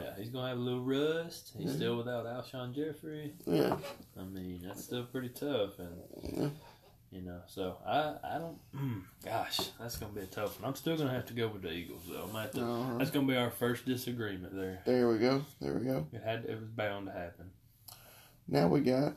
yeah, 0.00 0.14
he's 0.16 0.28
going 0.30 0.44
to 0.44 0.48
have 0.50 0.58
a 0.58 0.60
little 0.60 0.84
rust. 0.84 1.52
He's 1.58 1.70
Yeah. 1.70 1.76
still 1.76 1.96
without 1.98 2.26
Alshon 2.26 2.74
Jeffery. 2.74 3.34
Yeah. 3.44 3.76
I 4.18 4.22
mean, 4.24 4.62
that's 4.64 4.84
still 4.84 5.04
pretty 5.04 5.30
tough, 5.30 5.78
and 5.80 5.96
Yeah. 6.22 6.48
You 7.10 7.22
know, 7.22 7.40
so 7.46 7.76
I 7.86 8.14
I 8.34 8.38
don't. 8.38 8.58
mm, 8.74 9.02
Gosh, 9.24 9.60
that's 9.80 9.96
going 9.96 10.12
to 10.12 10.18
be 10.20 10.24
a 10.24 10.28
tough 10.28 10.60
one. 10.60 10.68
I'm 10.68 10.74
still 10.76 10.96
going 10.96 11.08
to 11.08 11.14
have 11.14 11.26
to 11.26 11.34
go 11.34 11.48
with 11.48 11.62
the 11.62 11.72
Eagles 11.72 12.02
though. 12.08 12.26
Gonna 12.26 12.48
to, 12.48 12.60
Uh-huh. 12.62 12.98
That's 12.98 13.10
going 13.10 13.26
to 13.26 13.32
be 13.32 13.38
our 13.38 13.50
first 13.50 13.86
disagreement 13.86 14.54
there. 14.54 14.82
There 14.84 15.08
we 15.08 15.18
go. 15.18 15.44
There 15.60 15.74
we 15.74 15.84
go. 15.86 16.06
It 16.12 16.22
had 16.22 16.44
it 16.44 16.58
was 16.60 16.68
bound 16.68 17.06
to 17.06 17.12
happen. 17.12 17.50
Now 18.48 18.68
we 18.68 18.80
got 18.80 19.14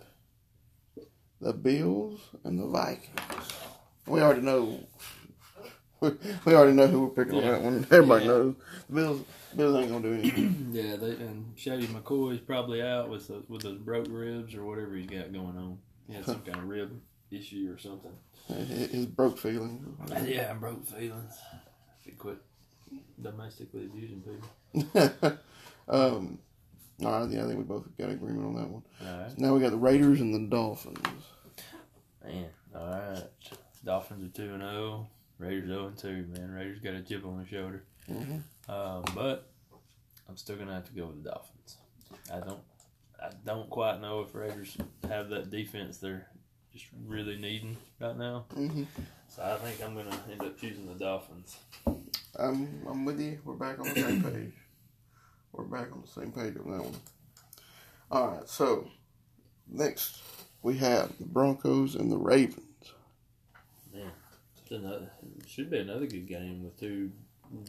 the 1.41 1.53
Bills 1.53 2.19
and 2.43 2.59
the 2.59 2.67
Vikings. 2.67 3.49
We 4.07 4.21
already 4.21 4.41
know. 4.41 4.79
We, 6.01 6.09
we 6.45 6.53
already 6.55 6.73
know 6.73 6.87
who 6.87 7.01
we're 7.07 7.23
picking 7.25 7.39
Yeah. 7.39 7.47
on 7.47 7.51
that 7.51 7.61
one. 7.63 7.87
Everybody 7.91 8.25
Yeah. 8.25 8.31
knows. 8.31 8.55
The 8.89 8.93
Bills. 8.95 9.21
Bills 9.55 9.75
ain't 9.77 9.89
gonna 9.91 10.03
do 10.03 10.13
anything. 10.13 10.55
Yeah, 10.71 10.95
they 10.97 11.11
and 11.11 11.53
Shady 11.57 11.87
McCoy's 11.87 12.39
probably 12.39 12.81
out 12.83 13.09
with 13.09 13.27
the, 13.27 13.43
with 13.47 13.63
those 13.63 13.79
broke 13.79 14.05
ribs 14.09 14.53
or 14.53 14.63
whatever 14.63 14.95
he's 14.95 15.07
got 15.09 15.33
going 15.33 15.57
on. 15.57 15.79
He 16.07 16.13
had 16.13 16.25
some 16.25 16.41
kind 16.45 16.57
of 16.59 16.67
rib 16.67 17.01
issue 17.31 17.71
or 17.71 17.77
something. 17.77 18.11
His 18.47 19.05
broke 19.05 19.37
feelings. 19.37 19.85
Yeah, 20.25 20.53
broke 20.53 20.85
feelings. 20.87 21.33
If 21.99 22.05
he 22.05 22.11
quit 22.11 22.37
domestically 23.21 23.85
abusing 23.85 24.21
people. 24.21 25.37
um. 25.87 26.39
All 27.05 27.21
right. 27.21 27.29
Yeah, 27.29 27.43
I 27.43 27.47
think 27.47 27.57
we 27.59 27.63
both 27.63 27.85
got 27.97 28.09
agreement 28.09 28.45
on 28.45 28.55
that 28.55 28.69
one. 28.69 28.83
All 29.05 29.19
right, 29.21 29.37
Now 29.37 29.53
we 29.53 29.61
got 29.61 29.71
the 29.71 29.77
Raiders 29.77 30.19
and 30.21 30.33
the 30.33 30.49
Dolphins. 30.53 30.99
man. 32.25 32.45
All 32.75 32.87
right, 32.89 33.23
Dolphins 33.85 34.25
are 34.25 34.35
two 34.35 34.53
and 34.53 34.61
zero. 34.61 35.07
Raiders 35.37 35.67
zero 35.67 35.87
and 35.87 35.97
two. 35.97 36.25
Man, 36.33 36.51
Raiders 36.51 36.79
got 36.79 36.93
a 36.95 37.01
chip 37.01 37.25
on 37.25 37.37
their 37.37 37.47
shoulder. 37.47 37.83
Mm-hmm. 38.09 38.71
Um, 38.71 39.03
but 39.15 39.49
I'm 40.27 40.35
still 40.37 40.57
gonna 40.57 40.73
have 40.73 40.85
to 40.85 40.91
go 40.91 41.07
with 41.07 41.23
the 41.23 41.29
Dolphins. 41.29 41.77
I 42.31 42.39
don't, 42.39 42.59
I 43.21 43.29
don't 43.45 43.69
quite 43.69 44.01
know 44.01 44.21
if 44.21 44.35
Raiders 44.35 44.77
have 45.07 45.29
that 45.29 45.49
defense 45.49 45.97
they're 45.97 46.27
just 46.79 46.91
really 47.07 47.35
needing 47.37 47.75
right 47.99 48.17
now. 48.17 48.45
Mm-hmm. 48.55 48.83
So 49.27 49.43
I 49.43 49.57
think 49.57 49.83
I'm 49.83 49.95
gonna 49.95 50.17
end 50.31 50.41
up 50.41 50.57
choosing 50.57 50.87
the 50.87 50.93
Dolphins. 50.95 51.57
I'm 52.37 52.81
I'm 52.89 53.03
with 53.05 53.19
you. 53.19 53.39
We're 53.43 53.55
back 53.55 53.79
on 53.79 53.89
the 53.93 54.01
same 54.01 54.23
page. 54.23 54.53
We're 55.51 55.65
back 55.65 55.91
on 55.91 56.01
the 56.01 56.07
same 56.07 56.31
page 56.31 56.55
on 56.63 56.71
that 56.71 56.83
one. 56.83 56.95
All 58.11 58.27
right. 58.29 58.47
So 58.47 58.89
next 59.67 60.21
we 60.61 60.77
have 60.77 61.11
the 61.19 61.25
Broncos 61.25 61.95
and 61.95 62.09
the 62.11 62.17
Ravens. 62.17 62.65
Man, 63.93 64.11
it's 64.61 64.71
another, 64.71 65.11
should 65.47 65.69
be 65.69 65.79
another 65.79 66.05
good 66.05 66.27
game 66.27 66.63
with 66.63 66.79
two 66.79 67.11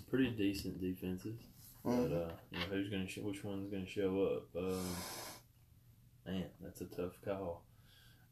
pretty 0.09 0.31
decent 0.31 0.81
defenses. 0.81 1.37
But 1.85 1.91
Mhm. 1.93 2.29
uh, 2.29 2.33
you 2.53 2.59
know 2.59 2.67
who's 2.71 2.91
gonna 2.91 3.09
sh- 3.09 3.19
which 3.19 3.43
one's 3.43 3.71
gonna 3.73 3.87
show 3.87 4.23
up? 4.23 4.57
Um, 4.57 4.87
man, 6.27 6.45
that's 6.61 6.81
a 6.83 6.85
tough 6.85 7.21
call. 7.25 7.65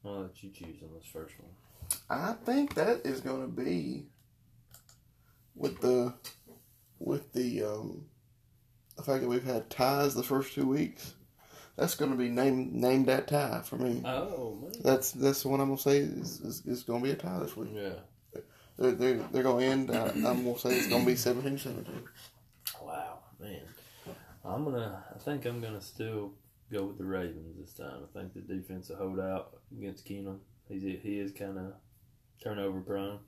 I'll 0.05 0.23
let 0.23 0.43
you 0.43 0.51
choose 0.51 0.83
on 0.83 0.91
this 0.95 1.07
first 1.07 1.35
one. 1.39 1.51
I 2.11 2.33
think 2.45 2.75
that 2.75 3.05
is 3.05 3.21
going 3.21 3.43
to 3.43 3.49
be 3.49 4.07
with 5.55 5.81
the 5.81 6.15
with 6.99 7.33
the 7.33 7.65
um, 7.65 8.07
the 8.97 9.03
fact 9.03 9.23
that 9.23 9.29
we've 9.29 9.45
had 9.45 9.71
ties 9.71 10.15
the 10.15 10.23
first 10.23 10.55
two 10.55 10.67
weeks. 10.67 11.15
That's 11.77 11.95
going 11.95 12.11
to 12.11 12.17
be 12.17 12.29
named 12.29 12.73
named 12.73 13.07
that 13.07 13.29
tie 13.29 13.63
for 13.65 13.77
me. 13.77 14.03
Oh 14.05 14.59
man. 14.61 14.73
That's 14.83 15.13
that's 15.13 15.45
what 15.45 15.61
I'm 15.61 15.69
gonna 15.69 15.79
say 15.79 15.99
is 15.99 16.41
is, 16.41 16.67
is 16.67 16.83
going 16.83 17.01
to 17.03 17.05
be 17.05 17.13
a 17.13 17.17
tie 17.17 17.39
this 17.41 17.57
week. 17.57 17.71
Yeah. 17.73 18.41
They're 18.79 18.93
they're, 18.93 19.21
they're 19.33 19.43
going 19.43 19.65
to 19.65 19.73
end. 19.73 19.91
Uh, 19.91 20.11
I'm 20.15 20.45
going 20.45 20.55
to 20.55 20.61
say 20.61 20.71
it's 20.71 20.87
going 20.87 21.05
to 21.05 21.07
be 21.07 21.15
17-17. 21.15 21.85
Wow, 22.81 23.19
man. 23.41 23.61
I'm 24.45 24.65
gonna. 24.65 25.05
I 25.15 25.19
think 25.19 25.45
I'm 25.45 25.61
gonna 25.61 25.81
still 25.81 26.33
go 26.73 26.85
with 26.85 26.99
the 26.99 27.05
Ravens 27.05 27.57
this 27.59 27.73
time. 27.75 28.01
I 28.05 28.19
think 28.19 28.35
the 28.35 28.41
defense 28.41 28.89
will 28.89 28.97
hold 28.97 29.21
out 29.21 29.57
against 29.77 30.07
Keenum. 30.07 30.39
He's 30.69 30.83
he 30.83 31.19
is 31.19 31.33
kind 31.33 31.59
of 31.59 31.73
turnover 32.43 32.81
prone, 32.81 33.19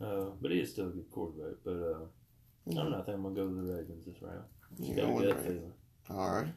uh, 0.00 0.30
but 0.40 0.50
he 0.50 0.60
is 0.60 0.70
still 0.70 0.88
a 0.88 0.90
good 0.90 1.10
quarterback. 1.10 1.58
But 1.64 1.72
uh, 1.72 2.70
I 2.70 2.74
don't 2.74 2.90
know. 2.90 2.98
I 2.98 3.02
think 3.02 3.16
I'm 3.16 3.22
gonna 3.22 3.34
go 3.34 3.46
with 3.46 3.56
the 3.66 3.72
Ravens 3.74 4.06
this 4.06 4.22
round. 4.22 4.42
You 4.78 4.94
Just 4.94 5.06
got 5.06 5.22
a 5.22 5.26
gut 5.26 5.42
feeling. 5.42 5.72
All 6.10 6.30
right. 6.30 6.52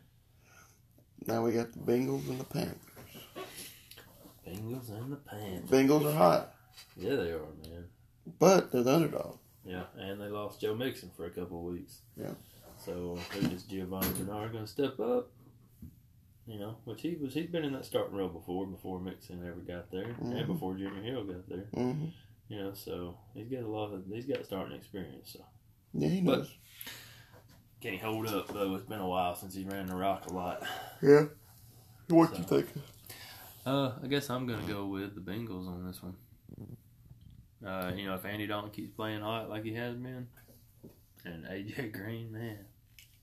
Now 1.27 1.43
we 1.43 1.51
got 1.51 1.71
the 1.73 1.79
Bengals 1.79 2.27
and 2.29 2.39
the 2.39 2.43
Panthers. 2.45 2.79
Bengals 4.47 4.89
and 4.89 5.11
the 5.11 5.17
Panthers. 5.17 5.69
Bengals 5.69 6.05
are 6.05 6.15
hot, 6.17 6.55
Yeah, 6.95 7.15
they 7.15 7.31
are, 7.31 7.39
man. 7.63 7.85
but 8.39 8.71
they're 8.71 8.83
the 8.83 8.93
underdog. 8.93 9.37
Yeah, 9.65 9.83
and 9.97 10.21
they 10.21 10.27
lost 10.27 10.61
Joe 10.61 10.75
Mixon 10.75 11.09
for 11.17 11.25
a 11.25 11.29
couple 11.31 11.57
of 11.67 11.73
weeks. 11.73 11.99
Yeah. 12.15 12.33
So 12.77 13.17
who 13.31 13.47
is 13.49 13.63
Giovani 13.63 14.07
Bernard 14.19 14.51
going 14.51 14.65
to 14.65 14.69
step 14.69 14.99
up? 14.99 15.31
You 16.47 16.59
know, 16.59 16.77
which 16.85 17.01
he 17.01 17.15
was. 17.15 17.33
He's 17.33 17.49
been 17.49 17.65
in 17.65 17.73
that 17.73 17.85
starting 17.85 18.15
role 18.15 18.29
before, 18.29 18.67
before 18.67 18.99
Mixon 18.99 19.43
ever 19.47 19.61
got 19.61 19.89
there, 19.91 20.13
Mhm. 20.21 20.37
and 20.37 20.47
before 20.47 20.75
Jeremy 20.75 21.03
Hill 21.09 21.23
got 21.23 21.47
there. 21.49 21.67
hmm 21.73 22.05
You 22.49 22.57
know, 22.59 22.73
so 22.73 23.17
he's 23.33 23.49
got 23.49 23.63
a 23.63 23.67
lot 23.67 23.91
of. 23.93 24.05
He's 24.05 24.25
got 24.27 24.45
starting 24.45 24.75
experience. 24.75 25.31
So 25.33 25.43
Yeah, 25.93 26.09
he 26.09 26.21
But- 26.21 26.37
knows. 26.39 26.57
can 27.81 27.93
he 27.93 27.97
hold 27.99 28.27
up 28.27 28.47
though? 28.49 28.75
It's 28.75 28.85
been 28.85 28.99
a 28.99 29.07
while 29.07 29.33
since 29.35 29.55
he 29.55 29.63
ran 29.63 29.87
the 29.87 29.95
rock 29.95 30.27
a 30.27 30.33
lot. 30.33 30.63
Yeah. 31.01 31.25
What 32.09 32.29
So- 32.31 32.37
you 32.37 32.43
think? 32.43 32.67
Uh, 33.65 33.97
I 34.03 34.05
guess 34.07 34.29
I'm 34.29 34.45
gonna 34.45 34.67
go 34.67 34.85
with 34.87 35.15
the 35.15 35.21
Bengals 35.21 35.67
on 35.67 35.87
this 35.87 36.03
one. 36.03 36.15
Uh, 37.65 37.91
you 37.95 38.05
know, 38.05 38.13
if 38.13 38.23
Andy 38.25 38.45
Dalton 38.45 38.69
keeps 38.69 38.91
playing 38.91 39.21
hot 39.21 39.49
like 39.49 39.63
he 39.63 39.73
has 39.73 39.95
been, 39.95 40.27
and 41.23 41.45
AJ 41.47 41.91
Green, 41.91 42.31
man, 42.31 42.59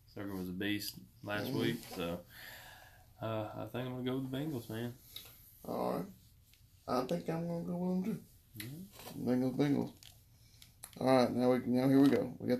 Sucker 0.06 0.34
was 0.34 0.48
a 0.48 0.52
beast 0.52 0.96
last 1.22 1.52
Mhm. 1.52 1.60
week. 1.60 1.84
So, 1.94 2.20
uh, 3.22 3.48
I 3.56 3.64
think 3.72 3.86
I'm 3.86 3.92
gonna 3.92 4.02
go 4.04 4.18
with 4.18 4.30
the 4.30 4.36
Bengals, 4.36 4.68
man. 4.70 4.92
All 5.66 5.92
right. 5.94 6.04
I 6.88 7.00
think 7.06 7.28
I'm 7.30 7.46
gonna 7.46 7.64
go 7.64 7.76
with 7.76 8.04
them 8.04 8.04
too. 8.04 8.20
Mhm. 8.66 9.24
Bengals, 9.26 9.56
Bengals. 9.56 9.92
All 11.00 11.06
right, 11.06 11.32
now 11.34 11.50
we 11.52 11.58
now 11.66 11.88
here 11.88 12.00
we 12.00 12.08
go. 12.08 12.34
We 12.38 12.48
got 12.48 12.58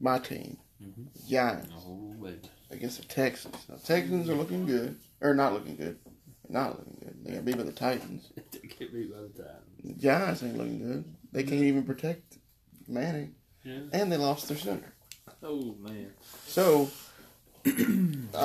my 0.00 0.18
team, 0.18 0.58
Mhm. 0.82 1.28
Giants, 1.28 1.72
Oh, 1.86 2.14
against 2.70 2.98
the 3.00 3.04
Texans. 3.06 3.56
Now, 3.68 3.76
Texans 3.76 4.28
are 4.28 4.34
looking 4.34 4.66
good, 4.66 4.98
or 5.20 5.34
not 5.34 5.52
looking 5.52 5.76
good. 5.76 5.98
Not 6.48 6.78
looking 6.78 6.96
good. 7.00 7.24
They 7.24 7.32
got 7.34 7.44
beat 7.44 7.56
by 7.56 7.62
the 7.62 7.72
Titans. 7.72 8.30
they 8.52 8.58
get 8.68 8.92
beat 8.92 9.12
by 9.12 9.20
the 9.20 9.28
Titans. 9.28 9.76
The 9.84 9.92
Giants 9.94 10.42
ain't 10.42 10.56
looking 10.58 10.78
good. 10.80 11.16
They 11.32 11.42
can't 11.44 11.62
even 11.62 11.84
protect 11.84 12.38
Manning, 12.88 13.34
Yeah. 13.62 13.82
and 13.92 14.10
they 14.10 14.16
lost 14.16 14.48
their 14.48 14.56
center. 14.58 14.92
Oh 15.42 15.74
man. 15.76 16.12
So 16.46 16.90
I 17.66 17.70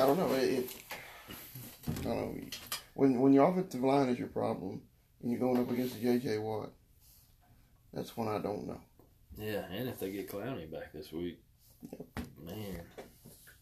don't 0.06 0.18
know. 0.18 0.32
It, 0.34 0.50
it, 0.50 0.76
I 2.00 2.04
don't 2.04 2.36
know. 2.36 2.46
When 2.94 3.20
when 3.20 3.32
your 3.32 3.48
offensive 3.48 3.82
line 3.82 4.08
is 4.08 4.18
your 4.18 4.28
problem, 4.28 4.82
and 5.22 5.30
you're 5.30 5.40
going 5.40 5.58
up 5.58 5.70
against 5.70 5.94
the 5.94 6.02
J.J. 6.02 6.38
Watt, 6.38 6.70
that's 7.92 8.16
when 8.16 8.28
I 8.28 8.38
don't 8.38 8.66
know. 8.66 8.80
Yeah, 9.38 9.64
and 9.70 9.88
if 9.88 9.98
they 9.98 10.10
get 10.10 10.30
Clowney 10.30 10.70
back 10.70 10.92
this 10.92 11.12
week, 11.12 11.38
man, 12.42 12.80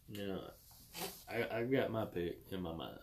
you 0.08 0.26
know, 0.26 0.40
I 1.28 1.58
I 1.58 1.64
got 1.64 1.90
my 1.90 2.04
pick 2.04 2.38
in 2.50 2.62
my 2.62 2.72
mind. 2.72 2.98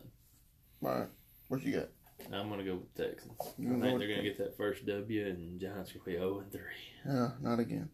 All 0.83 0.89
right, 0.89 1.09
what 1.47 1.63
you 1.63 1.73
got? 1.73 1.89
I'm 2.33 2.49
gonna 2.49 2.63
go 2.63 2.75
with 2.75 2.93
the 2.93 3.05
Texans. 3.07 3.33
You 3.57 3.75
I 3.75 3.79
think 3.79 3.99
they're 3.99 4.07
gonna 4.07 4.23
get 4.23 4.37
that 4.37 4.55
first 4.55 4.85
W, 4.85 5.25
and 5.27 5.59
Giants 5.59 5.91
gonna 5.91 6.05
be 6.05 6.13
0 6.13 6.39
and 6.39 6.51
3. 6.51 6.61
Yeah, 7.05 7.29
not 7.41 7.59
again. 7.59 7.89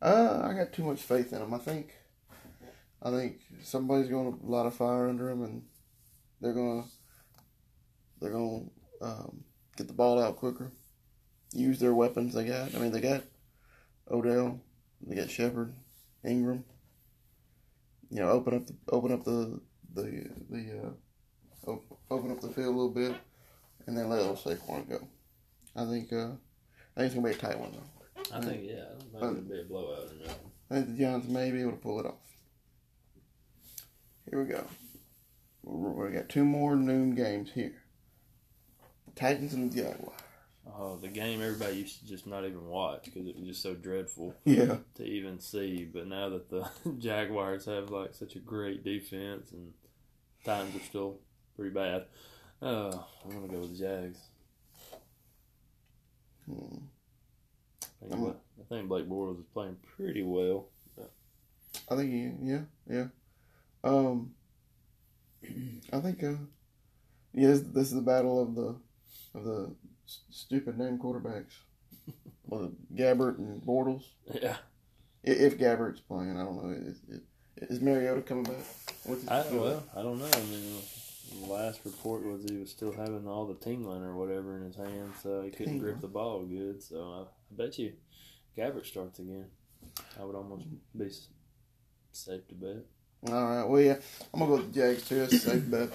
Uh, 0.00 0.40
I 0.44 0.52
got 0.52 0.72
too 0.72 0.84
much 0.84 1.00
faith 1.00 1.32
in 1.32 1.40
them. 1.40 1.54
I 1.54 1.58
think, 1.58 1.94
I 3.02 3.10
think 3.10 3.40
somebody's 3.62 4.08
going 4.08 4.38
to 4.38 4.46
light 4.46 4.66
a 4.66 4.70
fire 4.70 5.08
under 5.08 5.28
them, 5.28 5.42
and 5.42 5.62
they're 6.40 6.52
gonna, 6.52 6.84
they're 8.20 8.32
gonna 8.32 8.64
um, 9.00 9.44
get 9.76 9.86
the 9.86 9.94
ball 9.94 10.20
out 10.20 10.36
quicker. 10.36 10.72
Use 11.52 11.78
their 11.78 11.94
weapons 11.94 12.34
they 12.34 12.44
got. 12.44 12.74
I 12.74 12.78
mean, 12.78 12.92
they 12.92 13.00
got 13.00 13.22
Odell, 14.10 14.60
they 15.06 15.16
got 15.16 15.30
Shepard, 15.30 15.74
Ingram. 16.24 16.64
You 18.10 18.20
know, 18.20 18.30
open 18.30 18.54
up 18.54 18.66
the 18.66 18.74
open 18.90 19.12
up 19.12 19.24
the 19.24 19.60
the 19.94 20.28
the 20.50 20.94
uh, 21.66 21.72
open 22.10 22.30
up 22.32 22.40
the 22.40 22.48
field 22.48 22.74
a 22.74 22.78
little 22.78 22.90
bit, 22.90 23.14
and 23.86 23.96
then 23.96 24.08
let 24.08 24.20
old 24.20 24.38
Saquon 24.38 24.88
go. 24.88 25.06
I 25.76 25.84
think 25.84 26.12
uh, 26.12 26.30
I 26.96 27.00
think 27.00 27.06
it's 27.06 27.14
gonna 27.14 27.28
be 27.28 27.34
a 27.34 27.38
tight 27.38 27.58
one 27.58 27.72
though. 27.72 28.34
I 28.34 28.40
think, 28.40 28.62
yeah, 28.64 28.84
I 29.16 29.20
don't 29.20 29.36
think 29.36 29.50
it'll 29.50 29.56
be 29.56 29.60
a 29.60 29.64
blowout 29.64 30.10
or 30.10 30.26
nothing. 30.26 30.50
I 30.70 30.74
think 30.74 30.86
the 30.88 31.04
Giants 31.04 31.28
may 31.28 31.50
be 31.50 31.62
able 31.62 31.72
to 31.72 31.76
pull 31.78 32.00
it 32.00 32.06
off. 32.06 32.27
Here 34.30 34.42
we 34.42 34.48
go. 34.50 34.64
We 35.62 36.10
got 36.12 36.28
two 36.28 36.44
more 36.44 36.76
noon 36.76 37.14
games 37.14 37.50
here. 37.54 37.82
Titans 39.14 39.54
and 39.54 39.70
the 39.70 39.82
Jaguars. 39.82 40.20
Oh, 40.80 40.96
the 40.96 41.08
game 41.08 41.40
everybody 41.42 41.76
used 41.78 42.00
to 42.00 42.06
just 42.06 42.26
not 42.26 42.44
even 42.44 42.66
watch 42.66 43.04
because 43.06 43.26
it 43.26 43.36
was 43.36 43.46
just 43.46 43.62
so 43.62 43.74
dreadful 43.74 44.34
Yeah. 44.44 44.76
to 44.96 45.04
even 45.04 45.40
see. 45.40 45.84
But 45.92 46.06
now 46.06 46.28
that 46.30 46.50
the 46.50 46.68
Jaguars 46.98 47.64
have 47.64 47.90
like 47.90 48.14
such 48.14 48.36
a 48.36 48.38
great 48.38 48.84
defense 48.84 49.50
and 49.50 49.72
times 50.44 50.76
are 50.76 50.80
still 50.84 51.18
pretty 51.56 51.72
bad, 51.74 52.04
uh, 52.62 52.96
I'm 53.24 53.30
gonna 53.30 53.48
go 53.48 53.60
with 53.60 53.72
the 53.76 53.84
Jags. 53.84 54.18
Hmm. 56.46 56.76
I 57.82 58.08
think, 58.08 58.12
I'm- 58.22 58.36
I 58.60 58.74
think 58.74 58.88
Blake 58.88 59.08
Bortles 59.08 59.40
is 59.40 59.46
playing 59.52 59.76
pretty 59.96 60.22
well. 60.22 60.66
I 61.90 61.96
think 61.96 62.10
he, 62.10 62.30
yeah, 62.46 62.60
yeah. 62.88 63.06
Um, 63.84 64.32
I 65.92 66.00
think, 66.00 66.22
uh, 66.22 66.34
yeah, 67.32 67.48
this, 67.48 67.88
is 67.88 67.94
the 67.94 68.00
battle 68.00 68.42
of 68.42 68.54
the 68.54 68.76
of 69.34 69.44
the 69.44 69.74
stupid 70.30 70.78
name 70.78 70.98
quarterbacks. 70.98 71.52
well, 72.46 72.72
Gabbert 72.94 73.38
and 73.38 73.62
Bortles. 73.62 74.04
Yeah, 74.32 74.56
If 75.22 75.58
Gabbert's 75.58 76.00
playing, 76.00 76.38
I 76.38 76.44
don't 76.44 76.56
know. 76.56 76.70
Is, 76.70 77.20
is, 77.56 77.80
Mariota 77.80 78.22
coming 78.22 78.44
back? 78.44 78.54
What's 79.04 79.28
I 79.28 79.42
well, 79.52 79.82
I 79.94 80.02
don't 80.02 80.18
know. 80.18 80.30
I 80.32 80.40
mean, 80.40 80.80
the 81.40 81.46
last 81.46 81.80
report 81.84 82.24
was 82.24 82.44
he 82.44 82.56
was 82.56 82.70
still 82.70 82.92
having 82.92 83.26
all 83.28 83.46
the 83.46 83.54
tingling 83.54 84.02
or 84.02 84.16
whatever 84.16 84.56
in 84.56 84.64
his 84.64 84.76
hand, 84.76 85.12
so 85.22 85.42
he 85.42 85.50
couldn't 85.50 85.78
grip 85.78 86.00
the 86.00 86.08
ball 86.08 86.44
good. 86.44 86.82
So 86.82 86.96
I, 86.96 87.20
I 87.22 87.66
bet 87.66 87.78
you 87.78 87.92
Gabbert 88.56 88.86
starts 88.86 89.18
again. 89.18 89.46
I 90.20 90.24
would 90.24 90.34
almost 90.34 90.64
be 90.96 91.10
safe 92.12 92.46
to 92.48 92.54
bet. 92.54 92.84
All 93.26 93.32
right. 93.48 93.64
Well, 93.64 93.80
yeah, 93.80 93.96
I'm 94.32 94.40
gonna 94.40 94.50
go 94.52 94.56
with 94.58 94.72
the 94.72 94.80
Jags 94.80 95.08
too. 95.08 95.16
That's 95.20 95.32
a 95.34 95.38
safe 95.38 95.70
bet. 95.70 95.90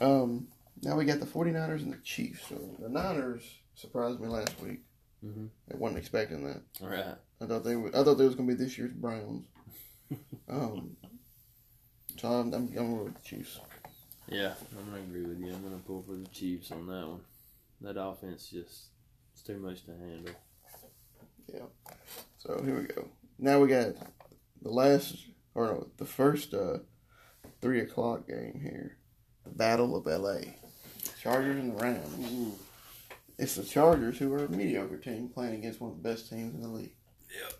Um, 0.00 0.48
now 0.82 0.96
we 0.96 1.04
got 1.04 1.20
the 1.20 1.26
49ers 1.26 1.82
and 1.82 1.92
the 1.92 1.98
Chiefs. 1.98 2.46
So 2.48 2.56
the 2.78 2.88
Niners 2.88 3.42
surprised 3.74 4.20
me 4.20 4.28
last 4.28 4.60
week. 4.60 4.80
Mhm. 5.24 5.48
I 5.72 5.76
wasn't 5.76 5.98
expecting 5.98 6.44
that. 6.44 6.62
All 6.82 6.88
right. 6.88 7.16
I 7.40 7.46
thought 7.46 7.64
they 7.64 7.74
would. 7.76 7.94
I 7.94 8.04
thought 8.04 8.14
they 8.14 8.26
was 8.26 8.34
gonna 8.34 8.48
be 8.48 8.54
this 8.54 8.78
year's 8.78 8.92
Browns. 8.92 9.46
um, 10.48 10.96
so 12.18 12.28
I'm, 12.28 12.52
I'm, 12.54 12.68
I'm 12.68 12.72
going 12.74 13.04
with 13.04 13.14
the 13.14 13.22
Chiefs. 13.22 13.58
Yeah, 14.28 14.54
I'm 14.78 14.84
gonna 14.90 15.02
agree 15.02 15.22
with 15.22 15.40
you. 15.40 15.52
I'm 15.52 15.62
gonna 15.62 15.78
pull 15.78 16.02
for 16.02 16.14
the 16.14 16.28
Chiefs 16.28 16.70
on 16.70 16.86
that 16.86 17.06
one. 17.08 17.20
That 17.80 18.00
offense 18.00 18.48
just 18.48 18.90
it's 19.32 19.42
too 19.42 19.58
much 19.58 19.84
to 19.86 19.90
handle. 19.92 20.34
Yeah. 21.52 21.66
So 22.38 22.62
here 22.64 22.78
we 22.78 22.84
go. 22.86 23.08
Now 23.38 23.60
we 23.60 23.68
got 23.68 23.94
the 24.62 24.70
last, 24.70 25.16
or 25.54 25.66
no, 25.66 25.86
the 25.96 26.04
first 26.04 26.54
uh, 26.54 26.78
three 27.60 27.80
o'clock 27.80 28.26
game 28.26 28.60
here. 28.62 28.96
The 29.44 29.50
Battle 29.50 29.94
of 29.96 30.06
L.A. 30.06 30.56
Chargers 31.20 31.56
and 31.56 31.76
the 31.76 31.82
Rams. 31.82 32.56
It's 33.38 33.56
the 33.56 33.62
Chargers 33.64 34.18
who 34.18 34.32
are 34.32 34.44
a 34.44 34.48
mediocre 34.48 34.96
team 34.96 35.28
playing 35.28 35.54
against 35.56 35.80
one 35.80 35.90
of 35.90 36.02
the 36.02 36.08
best 36.08 36.30
teams 36.30 36.54
in 36.54 36.62
the 36.62 36.68
league. 36.68 36.94
Yep. 37.42 37.52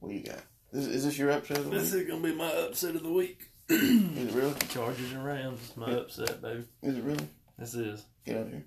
What 0.00 0.10
do 0.10 0.14
you 0.14 0.24
got? 0.24 0.40
Is, 0.72 0.86
is 0.86 1.04
this 1.04 1.18
your 1.18 1.30
upset 1.30 1.58
of 1.58 1.64
the 1.64 1.70
week? 1.70 1.80
This 1.80 1.92
is 1.94 2.08
gonna 2.08 2.22
be 2.22 2.34
my 2.34 2.50
upset 2.50 2.94
of 2.94 3.02
the 3.02 3.12
week. 3.12 3.50
Is 3.68 3.80
it 3.80 4.32
really? 4.32 4.54
Chargers 4.68 5.12
and 5.12 5.24
Rams 5.24 5.60
is 5.60 5.76
my 5.76 5.90
upset, 5.90 6.40
baby. 6.40 6.64
Is 6.82 6.96
it 6.98 7.02
really? 7.02 7.28
This 7.58 7.74
is 7.74 8.04
Get 8.24 8.36
out 8.36 8.42
of 8.42 8.50
here. 8.50 8.64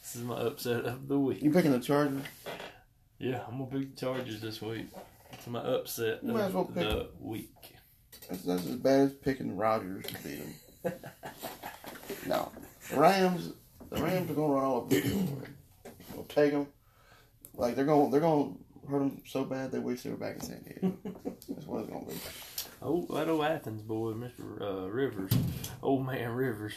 this 0.00 0.14
is 0.14 0.22
my 0.22 0.36
upset 0.36 0.84
of 0.84 1.08
the 1.08 1.18
week. 1.18 1.42
You 1.42 1.50
picking 1.50 1.72
the 1.72 1.80
Chargers? 1.80 2.22
Yeah, 3.18 3.42
I'm 3.48 3.58
gonna 3.58 3.66
pick 3.70 3.94
the 3.96 4.00
Chargers 4.00 4.40
this 4.40 4.62
week. 4.62 4.86
It's 5.32 5.46
my 5.48 5.58
upset 5.60 6.22
You 6.22 6.32
might 6.32 6.44
as 6.44 6.52
well 6.52 6.62
of 6.62 6.74
pick 6.74 6.88
the 6.88 7.08
week. 7.18 7.50
That's, 8.28 8.42
that's 8.42 8.66
as 8.66 8.76
bad 8.76 9.00
as 9.00 9.12
picking 9.12 9.56
Rodgers 9.56 10.06
to 10.06 10.14
beat 10.22 10.42
them. 10.82 10.92
no, 12.26 12.52
the 12.90 12.96
Rams. 12.96 13.52
The 13.90 14.02
Rams 14.02 14.30
are 14.30 14.34
going 14.34 14.48
to 14.48 14.54
run 14.54 14.64
all 14.64 14.76
over 14.78 14.88
the 14.94 15.00
field. 15.00 15.46
They'll 16.12 16.24
take 16.24 16.52
them. 16.52 16.66
Like 17.54 17.76
they're 17.76 17.84
gonna 17.84 18.10
They're 18.10 18.20
going 18.20 18.58
to 18.84 18.90
hurt 18.90 18.98
them 18.98 19.22
so 19.26 19.44
bad 19.44 19.72
they 19.72 19.78
wish 19.78 20.02
they 20.02 20.10
were 20.10 20.16
back 20.16 20.36
in 20.36 20.40
San 20.42 20.62
Diego. 20.62 20.96
That's 21.48 21.66
what 21.66 21.82
it's 21.82 21.90
going 21.90 22.06
to 22.06 22.12
be. 22.12 22.20
Oh, 22.82 23.06
that 23.14 23.28
old 23.28 23.44
Athens 23.44 23.82
boy, 23.82 24.12
Mr. 24.12 24.60
Uh, 24.60 24.88
Rivers, 24.90 25.32
old 25.82 26.04
man 26.06 26.30
Rivers, 26.32 26.74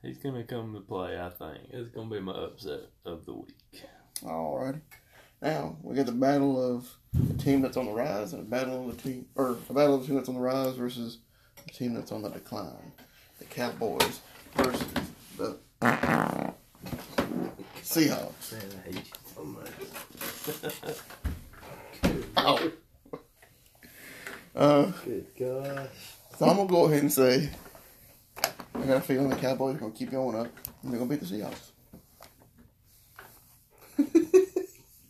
he's 0.00 0.18
gonna 0.18 0.44
come 0.44 0.74
to 0.74 0.80
play. 0.80 1.20
I 1.20 1.28
think 1.28 1.58
it's 1.70 1.88
gonna 1.88 2.08
be 2.08 2.20
my 2.20 2.32
upset 2.32 2.82
of 3.04 3.26
the 3.26 3.34
week. 3.34 3.82
Alrighty. 4.22 4.80
Now 5.44 5.76
we 5.82 5.94
got 5.94 6.06
the 6.06 6.12
battle 6.12 6.74
of 6.74 6.88
the 7.12 7.34
team 7.34 7.60
that's 7.60 7.76
on 7.76 7.84
the 7.84 7.92
rise 7.92 8.32
and 8.32 8.40
a 8.40 8.44
battle 8.44 8.88
of 8.88 8.96
the 8.96 9.02
team, 9.02 9.26
or 9.34 9.58
a 9.68 9.72
battle 9.74 9.96
of 9.96 10.00
the 10.00 10.06
team 10.06 10.16
that's 10.16 10.28
on 10.30 10.36
the 10.36 10.40
rise 10.40 10.74
versus 10.74 11.18
the 11.66 11.70
team 11.70 11.92
that's 11.92 12.10
on 12.12 12.22
the 12.22 12.30
decline. 12.30 12.92
The 13.38 13.44
Cowboys 13.44 14.20
versus 14.56 14.86
the 15.36 15.58
Seahawks. 17.82 18.52
Man, 18.52 18.62
I 18.72 18.86
hate 18.86 18.96
you 18.96 19.02
so 19.34 19.44
much. 19.44 19.70
Ow. 22.38 22.72
Uh, 24.56 24.92
Good 25.04 25.26
gosh. 25.38 25.88
so 26.38 26.46
I'm 26.46 26.56
gonna 26.56 26.68
go 26.70 26.86
ahead 26.86 27.02
and 27.02 27.12
say 27.12 27.50
I 28.42 28.86
got 28.86 28.96
a 28.96 29.00
feeling 29.02 29.28
the 29.28 29.36
Cowboys 29.36 29.76
are 29.76 29.78
gonna 29.78 29.92
keep 29.92 30.10
going 30.10 30.36
up 30.36 30.46
and 30.82 30.90
they're 30.90 30.98
gonna 30.98 31.10
beat 31.10 31.20
the 31.20 31.26
Seahawks. 31.26 31.72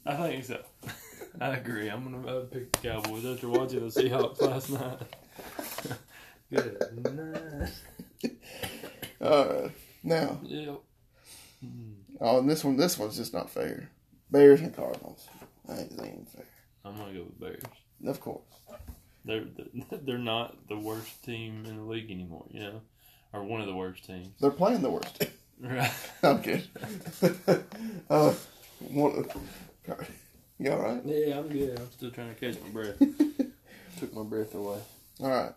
I 0.06 0.16
think 0.16 0.44
so. 0.44 0.60
I 1.40 1.56
agree. 1.56 1.88
I'm 1.88 2.04
gonna 2.04 2.26
uh, 2.26 2.40
pick 2.44 2.72
the 2.72 2.78
Cowboys 2.88 3.24
after 3.24 3.48
watching 3.48 3.80
the 3.80 3.86
Seahawks 3.86 4.40
last 4.40 4.70
night. 4.70 4.98
Good 6.50 7.04
night. 8.22 8.32
Uh, 9.20 9.68
now, 10.02 10.38
Yep. 10.44 10.80
oh, 12.20 12.38
and 12.38 12.48
this 12.50 12.62
one, 12.62 12.76
this 12.76 12.98
one's 12.98 13.16
just 13.16 13.32
not 13.32 13.50
fair. 13.50 13.90
Bears 14.30 14.60
and 14.60 14.74
Cardinals. 14.74 15.26
I 15.68 15.74
think 15.76 15.90
this 15.90 16.00
ain't 16.06 16.28
fair. 16.28 16.44
I'm 16.84 16.96
gonna 16.96 17.14
go 17.14 17.22
with 17.24 17.40
Bears. 17.40 17.62
Of 18.06 18.20
course. 18.20 18.42
They're 19.24 19.46
they're 20.02 20.18
not 20.18 20.68
the 20.68 20.76
worst 20.76 21.24
team 21.24 21.64
in 21.66 21.76
the 21.76 21.82
league 21.82 22.10
anymore. 22.10 22.44
You 22.50 22.60
know, 22.60 22.80
or 23.32 23.42
one 23.42 23.60
of 23.62 23.66
the 23.66 23.74
worst 23.74 24.04
teams. 24.04 24.28
They're 24.40 24.50
playing 24.50 24.82
the 24.82 24.90
worst. 24.90 25.24
Right. 25.60 25.90
I'm 26.22 26.42
kidding. 26.42 26.68
uh, 28.10 28.34
one, 28.80 29.24
you 30.58 30.72
all 30.72 30.78
right? 30.78 31.00
Yeah, 31.04 31.38
I'm 31.38 31.48
good. 31.48 31.78
I'm 31.78 31.90
still 31.92 32.10
trying 32.10 32.34
to 32.34 32.40
catch 32.40 32.60
my 32.62 32.68
breath. 32.68 32.98
Took 34.00 34.14
my 34.14 34.22
breath 34.22 34.54
away. 34.54 34.78
All 35.20 35.28
right. 35.28 35.52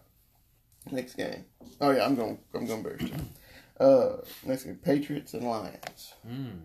Next 0.92 1.16
game. 1.16 1.46
Oh 1.82 1.92
yeah, 1.92 2.06
I'm 2.06 2.16
going. 2.16 2.38
I'm 2.54 2.66
going 2.66 2.84
Bears. 2.84 3.02
Uh, 3.80 4.18
next 4.46 4.64
game, 4.64 4.80
Patriots 4.84 5.34
and 5.34 5.44
Lions. 5.44 6.14
Mm. 6.28 6.62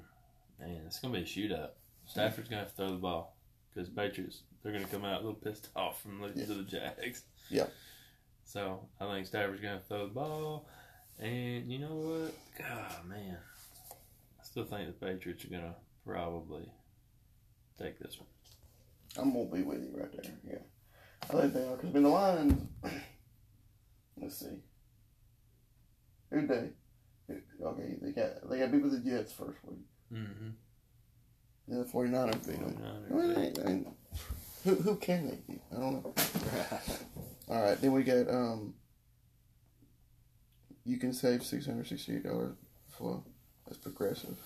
Man, 0.60 0.80
it's 0.86 0.98
gonna 1.00 1.14
be 1.14 1.20
a 1.20 1.24
shootout. 1.24 1.70
Stafford's 2.06 2.48
gonna 2.48 2.62
have 2.62 2.70
to 2.70 2.76
throw 2.76 2.88
the 2.88 2.96
ball 2.96 3.36
because 3.72 3.88
Patriots 3.88 4.42
they're 4.62 4.72
gonna 4.72 4.86
come 4.86 5.04
out 5.04 5.22
a 5.22 5.24
little 5.24 5.34
pissed 5.34 5.68
off 5.76 6.02
from 6.02 6.22
losing 6.22 6.46
to 6.46 6.54
the 6.54 6.62
Jags. 6.62 7.22
Yeah. 7.48 7.66
So 8.44 8.86
I 9.00 9.06
think 9.06 9.26
Stafford's 9.26 9.60
gonna 9.60 9.74
have 9.74 9.82
to 9.82 9.88
throw 9.88 10.06
the 10.06 10.14
ball, 10.14 10.68
and 11.18 11.70
you 11.70 11.78
know 11.78 11.94
what? 11.94 12.34
God, 12.58 13.08
man, 13.08 13.36
I 13.90 14.44
still 14.44 14.64
think 14.64 14.86
the 14.88 15.06
Patriots 15.06 15.44
are 15.44 15.48
gonna 15.48 15.74
probably 16.06 16.68
take 17.82 17.98
this 17.98 18.18
one. 18.18 18.28
I'm 19.18 19.32
gonna 19.32 19.54
be 19.54 19.62
with 19.62 19.82
you 19.82 19.92
right 19.94 20.12
there. 20.12 20.32
Yeah, 20.48 20.58
I 21.22 21.42
think 21.42 21.54
they 21.54 21.64
are 21.66 21.76
because 21.76 21.90
I 21.90 21.92
mean 21.92 22.02
the 22.04 22.08
Lions. 22.08 22.62
let's 24.20 24.38
see. 24.38 24.62
Who 26.30 26.46
they? 26.46 26.70
Okay, 27.62 27.96
they 28.00 28.12
got 28.12 28.48
they 28.48 28.58
got 28.58 28.72
beat 28.72 28.82
with 28.82 28.92
the 29.04 29.10
Jets 29.10 29.32
first 29.32 29.58
week. 29.64 29.84
Mm-hmm. 30.12 30.50
Then 31.68 31.78
the 31.78 31.84
49ers 31.84 32.46
beat 32.46 32.58
them. 32.58 32.78
Well, 33.08 33.30
I 33.38 33.68
mean, 33.68 33.94
who 34.64 34.74
who 34.76 34.96
can 34.96 35.28
they 35.28 35.38
beat? 35.46 35.62
I 35.70 35.80
don't 35.80 36.04
know. 36.04 36.14
All 37.48 37.62
right, 37.62 37.80
then 37.80 37.92
we 37.92 38.02
got 38.02 38.28
um. 38.28 38.74
You 40.84 40.98
can 40.98 41.12
save 41.12 41.44
six 41.44 41.66
hundred 41.66 41.86
sixty-eight 41.86 42.24
dollars 42.24 42.56
for 42.88 43.22
that's 43.66 43.78
progressive. 43.78 44.36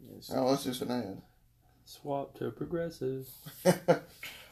Yes. 0.00 0.30
Oh, 0.34 0.50
that's 0.50 0.64
just 0.64 0.82
an 0.82 0.90
ad. 0.90 1.22
Swap 1.84 2.34
to 2.38 2.50
progressive. 2.50 3.28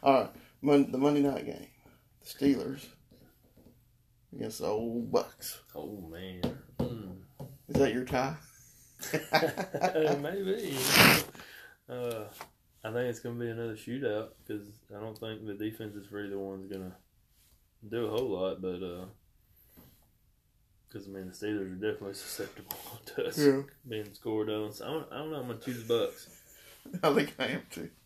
All 0.03 0.13
right, 0.23 0.31
Mon- 0.63 0.91
the 0.91 0.99
Monday 0.99 1.21
night 1.23 1.47
game, 1.47 1.67
the 2.21 2.27
Steelers 2.27 2.85
against 4.35 4.59
the 4.59 4.67
old 4.67 5.11
Bucs. 5.13 5.59
Oh 5.75 6.09
man. 6.11 6.43
Mm. 6.81 7.17
Is 7.69 7.77
that 7.77 7.93
your 7.95 8.05
tie? 8.05 8.35
Maybe. 10.21 10.77
Uh, 11.89 12.25
I 12.85 12.93
think 12.93 13.09
it's 13.11 13.21
going 13.21 13.39
to 13.39 13.45
be 13.45 13.51
another 13.51 13.77
shootout 13.77 14.29
because 14.47 14.67
I 14.95 15.01
don't 15.01 15.17
think 15.19 15.47
the 15.47 15.55
defense 15.55 15.95
is 15.95 16.11
really 16.13 16.31
the 16.31 16.39
one's 16.39 16.71
going 16.71 16.91
to 16.91 16.97
do 17.89 18.07
a 18.07 18.11
whole 18.11 18.29
lot. 18.31 18.61
But 18.61 18.81
because 20.89 21.07
I 21.07 21.11
mean 21.11 21.27
the 21.29 21.33
Steelers 21.33 21.73
are 21.73 21.93
definitely 21.93 22.15
susceptible 22.15 22.77
to 23.07 23.27
us 23.27 23.39
Yeah. 23.39 23.63
being 23.89 24.13
scored 24.15 24.51
on. 24.51 24.73
So 24.73 24.85
I 24.85 24.91
don't, 24.91 25.13
I 25.13 25.17
don't 25.19 25.31
know. 25.31 25.37
I'm 25.41 25.47
going 25.47 25.59
to 25.61 25.65
choose 25.65 25.87
the 25.87 25.95
Bucs. 25.95 26.29
I 27.03 27.15
think 27.15 27.35
I 27.39 27.47
am 27.47 27.63
too. 27.71 27.91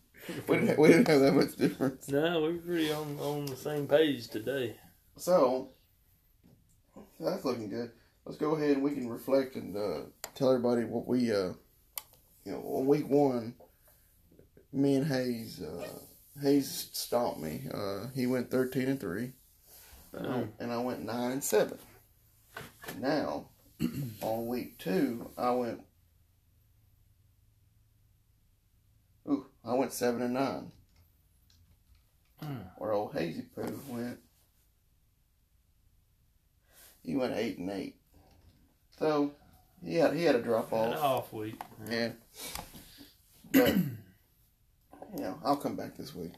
We 0.47 0.55
didn't, 0.55 0.79
we 0.79 0.87
didn't 0.87 1.09
have 1.09 1.19
that 1.19 1.33
much 1.33 1.57
difference. 1.57 2.07
No, 2.07 2.41
we're 2.41 2.53
pretty 2.53 2.93
on 2.93 3.19
on 3.19 3.45
the 3.45 3.57
same 3.57 3.87
page 3.87 4.29
today. 4.29 4.75
So 5.17 5.71
that's 7.19 7.43
looking 7.43 7.69
good. 7.69 7.91
Let's 8.25 8.37
go 8.37 8.55
ahead 8.55 8.71
and 8.71 8.83
we 8.83 8.91
can 8.91 9.09
reflect 9.09 9.55
and 9.55 9.75
uh, 9.75 10.05
tell 10.33 10.49
everybody 10.49 10.85
what 10.85 11.07
we, 11.07 11.29
uh, 11.29 11.51
you 12.45 12.53
know, 12.53 12.59
on 12.59 12.85
week 12.85 13.09
one, 13.09 13.55
me 14.71 14.95
and 14.95 15.07
Hayes, 15.07 15.61
uh, 15.61 15.87
Hayes 16.41 16.89
stomped 16.93 17.41
me. 17.41 17.63
Uh, 17.73 18.07
he 18.15 18.25
went 18.25 18.49
thirteen 18.49 18.87
and 18.87 18.99
three, 18.99 19.33
and, 20.13 20.27
I, 20.27 20.47
and 20.59 20.71
I 20.71 20.77
went 20.77 21.03
nine 21.03 21.33
and 21.33 21.43
seven. 21.43 21.77
Now, 22.97 23.47
on 24.21 24.47
week 24.47 24.77
two, 24.77 25.31
I 25.37 25.51
went. 25.51 25.81
Ooh, 29.27 29.45
I 29.65 29.73
went 29.75 29.93
seven 29.93 30.21
and 30.21 30.33
nine. 30.33 30.71
Hmm. 32.41 32.55
Where 32.77 32.91
old 32.91 33.13
Hazy 33.13 33.43
Poo 33.55 33.79
went. 33.87 34.19
He 37.03 37.15
went 37.15 37.33
eight 37.35 37.57
and 37.57 37.69
eight. 37.69 37.95
So 38.97 39.31
he 39.83 39.95
had 39.95 40.13
he 40.13 40.23
had 40.23 40.35
a 40.35 40.41
drop 40.41 40.71
An 40.71 40.93
off. 40.93 41.03
off 41.03 41.33
week. 41.33 41.61
Yeah. 41.89 42.11
But 43.51 43.75
you 43.75 45.19
know, 45.19 45.37
I'll 45.43 45.57
come 45.57 45.75
back 45.75 45.95
this 45.97 46.15
week. 46.15 46.33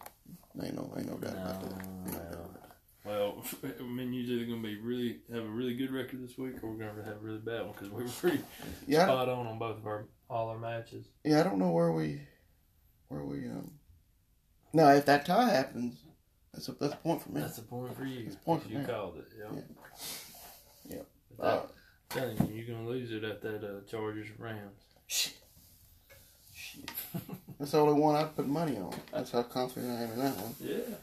Ain't 0.62 0.76
no 0.76 0.94
ain't 0.98 1.10
no 1.10 1.18
doubt 1.18 1.34
about 1.34 1.62
that. 1.62 1.82
Ain't 1.82 2.06
no 2.08 2.18
about 2.20 2.54
that. 2.54 2.62
Well, 3.06 3.44
I 3.80 3.84
mean, 3.84 4.14
you're 4.14 4.38
either 4.38 4.46
going 4.48 4.62
to 4.64 4.68
be 4.68 4.78
really 4.78 5.20
have 5.32 5.44
a 5.44 5.48
really 5.50 5.76
good 5.76 5.92
record 5.92 6.24
this 6.28 6.38
week, 6.40 6.64
or 6.64 6.72
we're 6.72 6.78
going 6.78 6.96
to 6.96 7.04
have 7.04 7.18
a 7.18 7.20
really 7.20 7.38
bad 7.38 7.62
one 7.62 7.72
because 7.74 7.90
we 7.90 8.04
were 8.04 8.10
pretty 8.10 8.40
Yeah, 8.88 9.06
spot 9.06 9.30
on 9.30 9.46
on 9.46 9.60
both 9.60 9.78
of 9.78 9.86
our 9.86 10.08
all 10.30 10.50
our 10.50 10.58
matches. 10.58 11.06
yeah. 11.24 11.40
I 11.40 11.44
don't 11.44 11.60
know 11.60 11.70
where 11.72 11.92
we 11.92 12.22
where 13.08 13.24
we 13.24 13.46
um. 13.48 13.72
Now, 14.74 14.90
if 14.90 15.06
that 15.06 15.26
tie 15.26 15.50
happens, 15.50 15.98
that's 16.54 16.68
a 16.70 16.74
that's 16.74 16.94
a 16.94 16.98
point 16.98 17.22
for 17.22 17.30
me. 17.32 17.42
That's 17.42 17.58
a 17.58 17.62
point 17.64 17.96
for 17.96 18.06
you. 18.06 18.24
That's 18.26 18.36
a 18.36 18.40
point 18.40 18.64
for 18.64 18.70
you 18.70 18.80
me. 18.80 18.86
called 18.86 19.18
it. 19.18 19.28
Yeah. 19.38 19.62
Yeah. 20.90 21.44
Uh, 21.44 21.62
telling 22.10 22.38
you, 22.48 22.54
you're 22.54 22.76
gonna 22.76 22.88
lose 22.88 23.12
it 23.12 23.24
at 23.24 23.42
that 23.42 23.64
uh, 23.64 23.90
Chargers 23.90 24.28
Rams. 24.38 24.84
shit. 25.08 25.34
Shit. 26.54 26.90
That's 27.60 27.72
the 27.72 27.80
only 27.80 28.00
one 28.00 28.16
I 28.16 28.26
put 28.26 28.48
money 28.48 28.78
on. 28.78 28.94
That's 29.14 29.32
how 29.32 29.44
confident 29.44 29.92
I 29.92 30.04
am 30.04 30.12
in 30.12 30.20
that 30.20 30.38
one. 30.38 30.56
Yeah. 30.60 30.96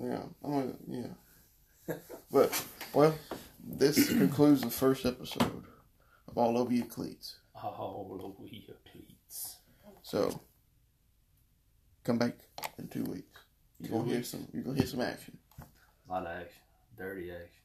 Yeah, 0.00 0.22
I'm 0.44 0.50
gonna, 0.52 0.74
yeah. 0.86 1.94
But 2.30 2.64
well, 2.92 3.14
this 3.62 4.08
concludes 4.08 4.60
the 4.60 4.70
first 4.70 5.04
episode 5.04 5.64
of 6.28 6.38
All 6.38 6.56
Over 6.56 6.72
Your 6.72 6.86
Cleats. 6.86 7.36
All 7.54 8.22
over 8.22 8.46
your 8.46 8.76
cleats. 8.90 9.56
So 10.02 10.40
come 12.08 12.16
back 12.16 12.38
in 12.78 12.88
two 12.88 13.04
weeks. 13.04 13.40
You're 13.78 13.90
gonna 13.92 14.10
hear 14.10 14.22
some. 14.22 14.48
You're 14.54 14.62
gonna 14.62 14.78
hear 14.78 14.86
some 14.86 15.02
action. 15.02 15.36
A 15.60 16.10
lot 16.10 16.22
of 16.22 16.28
action, 16.28 16.62
dirty 16.96 17.30
action. 17.30 17.64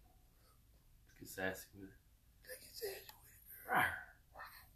Get 1.17 1.29
sassy 1.29 1.67
with 1.79 1.89
it. 1.89 1.95
Rawr. 3.73 4.02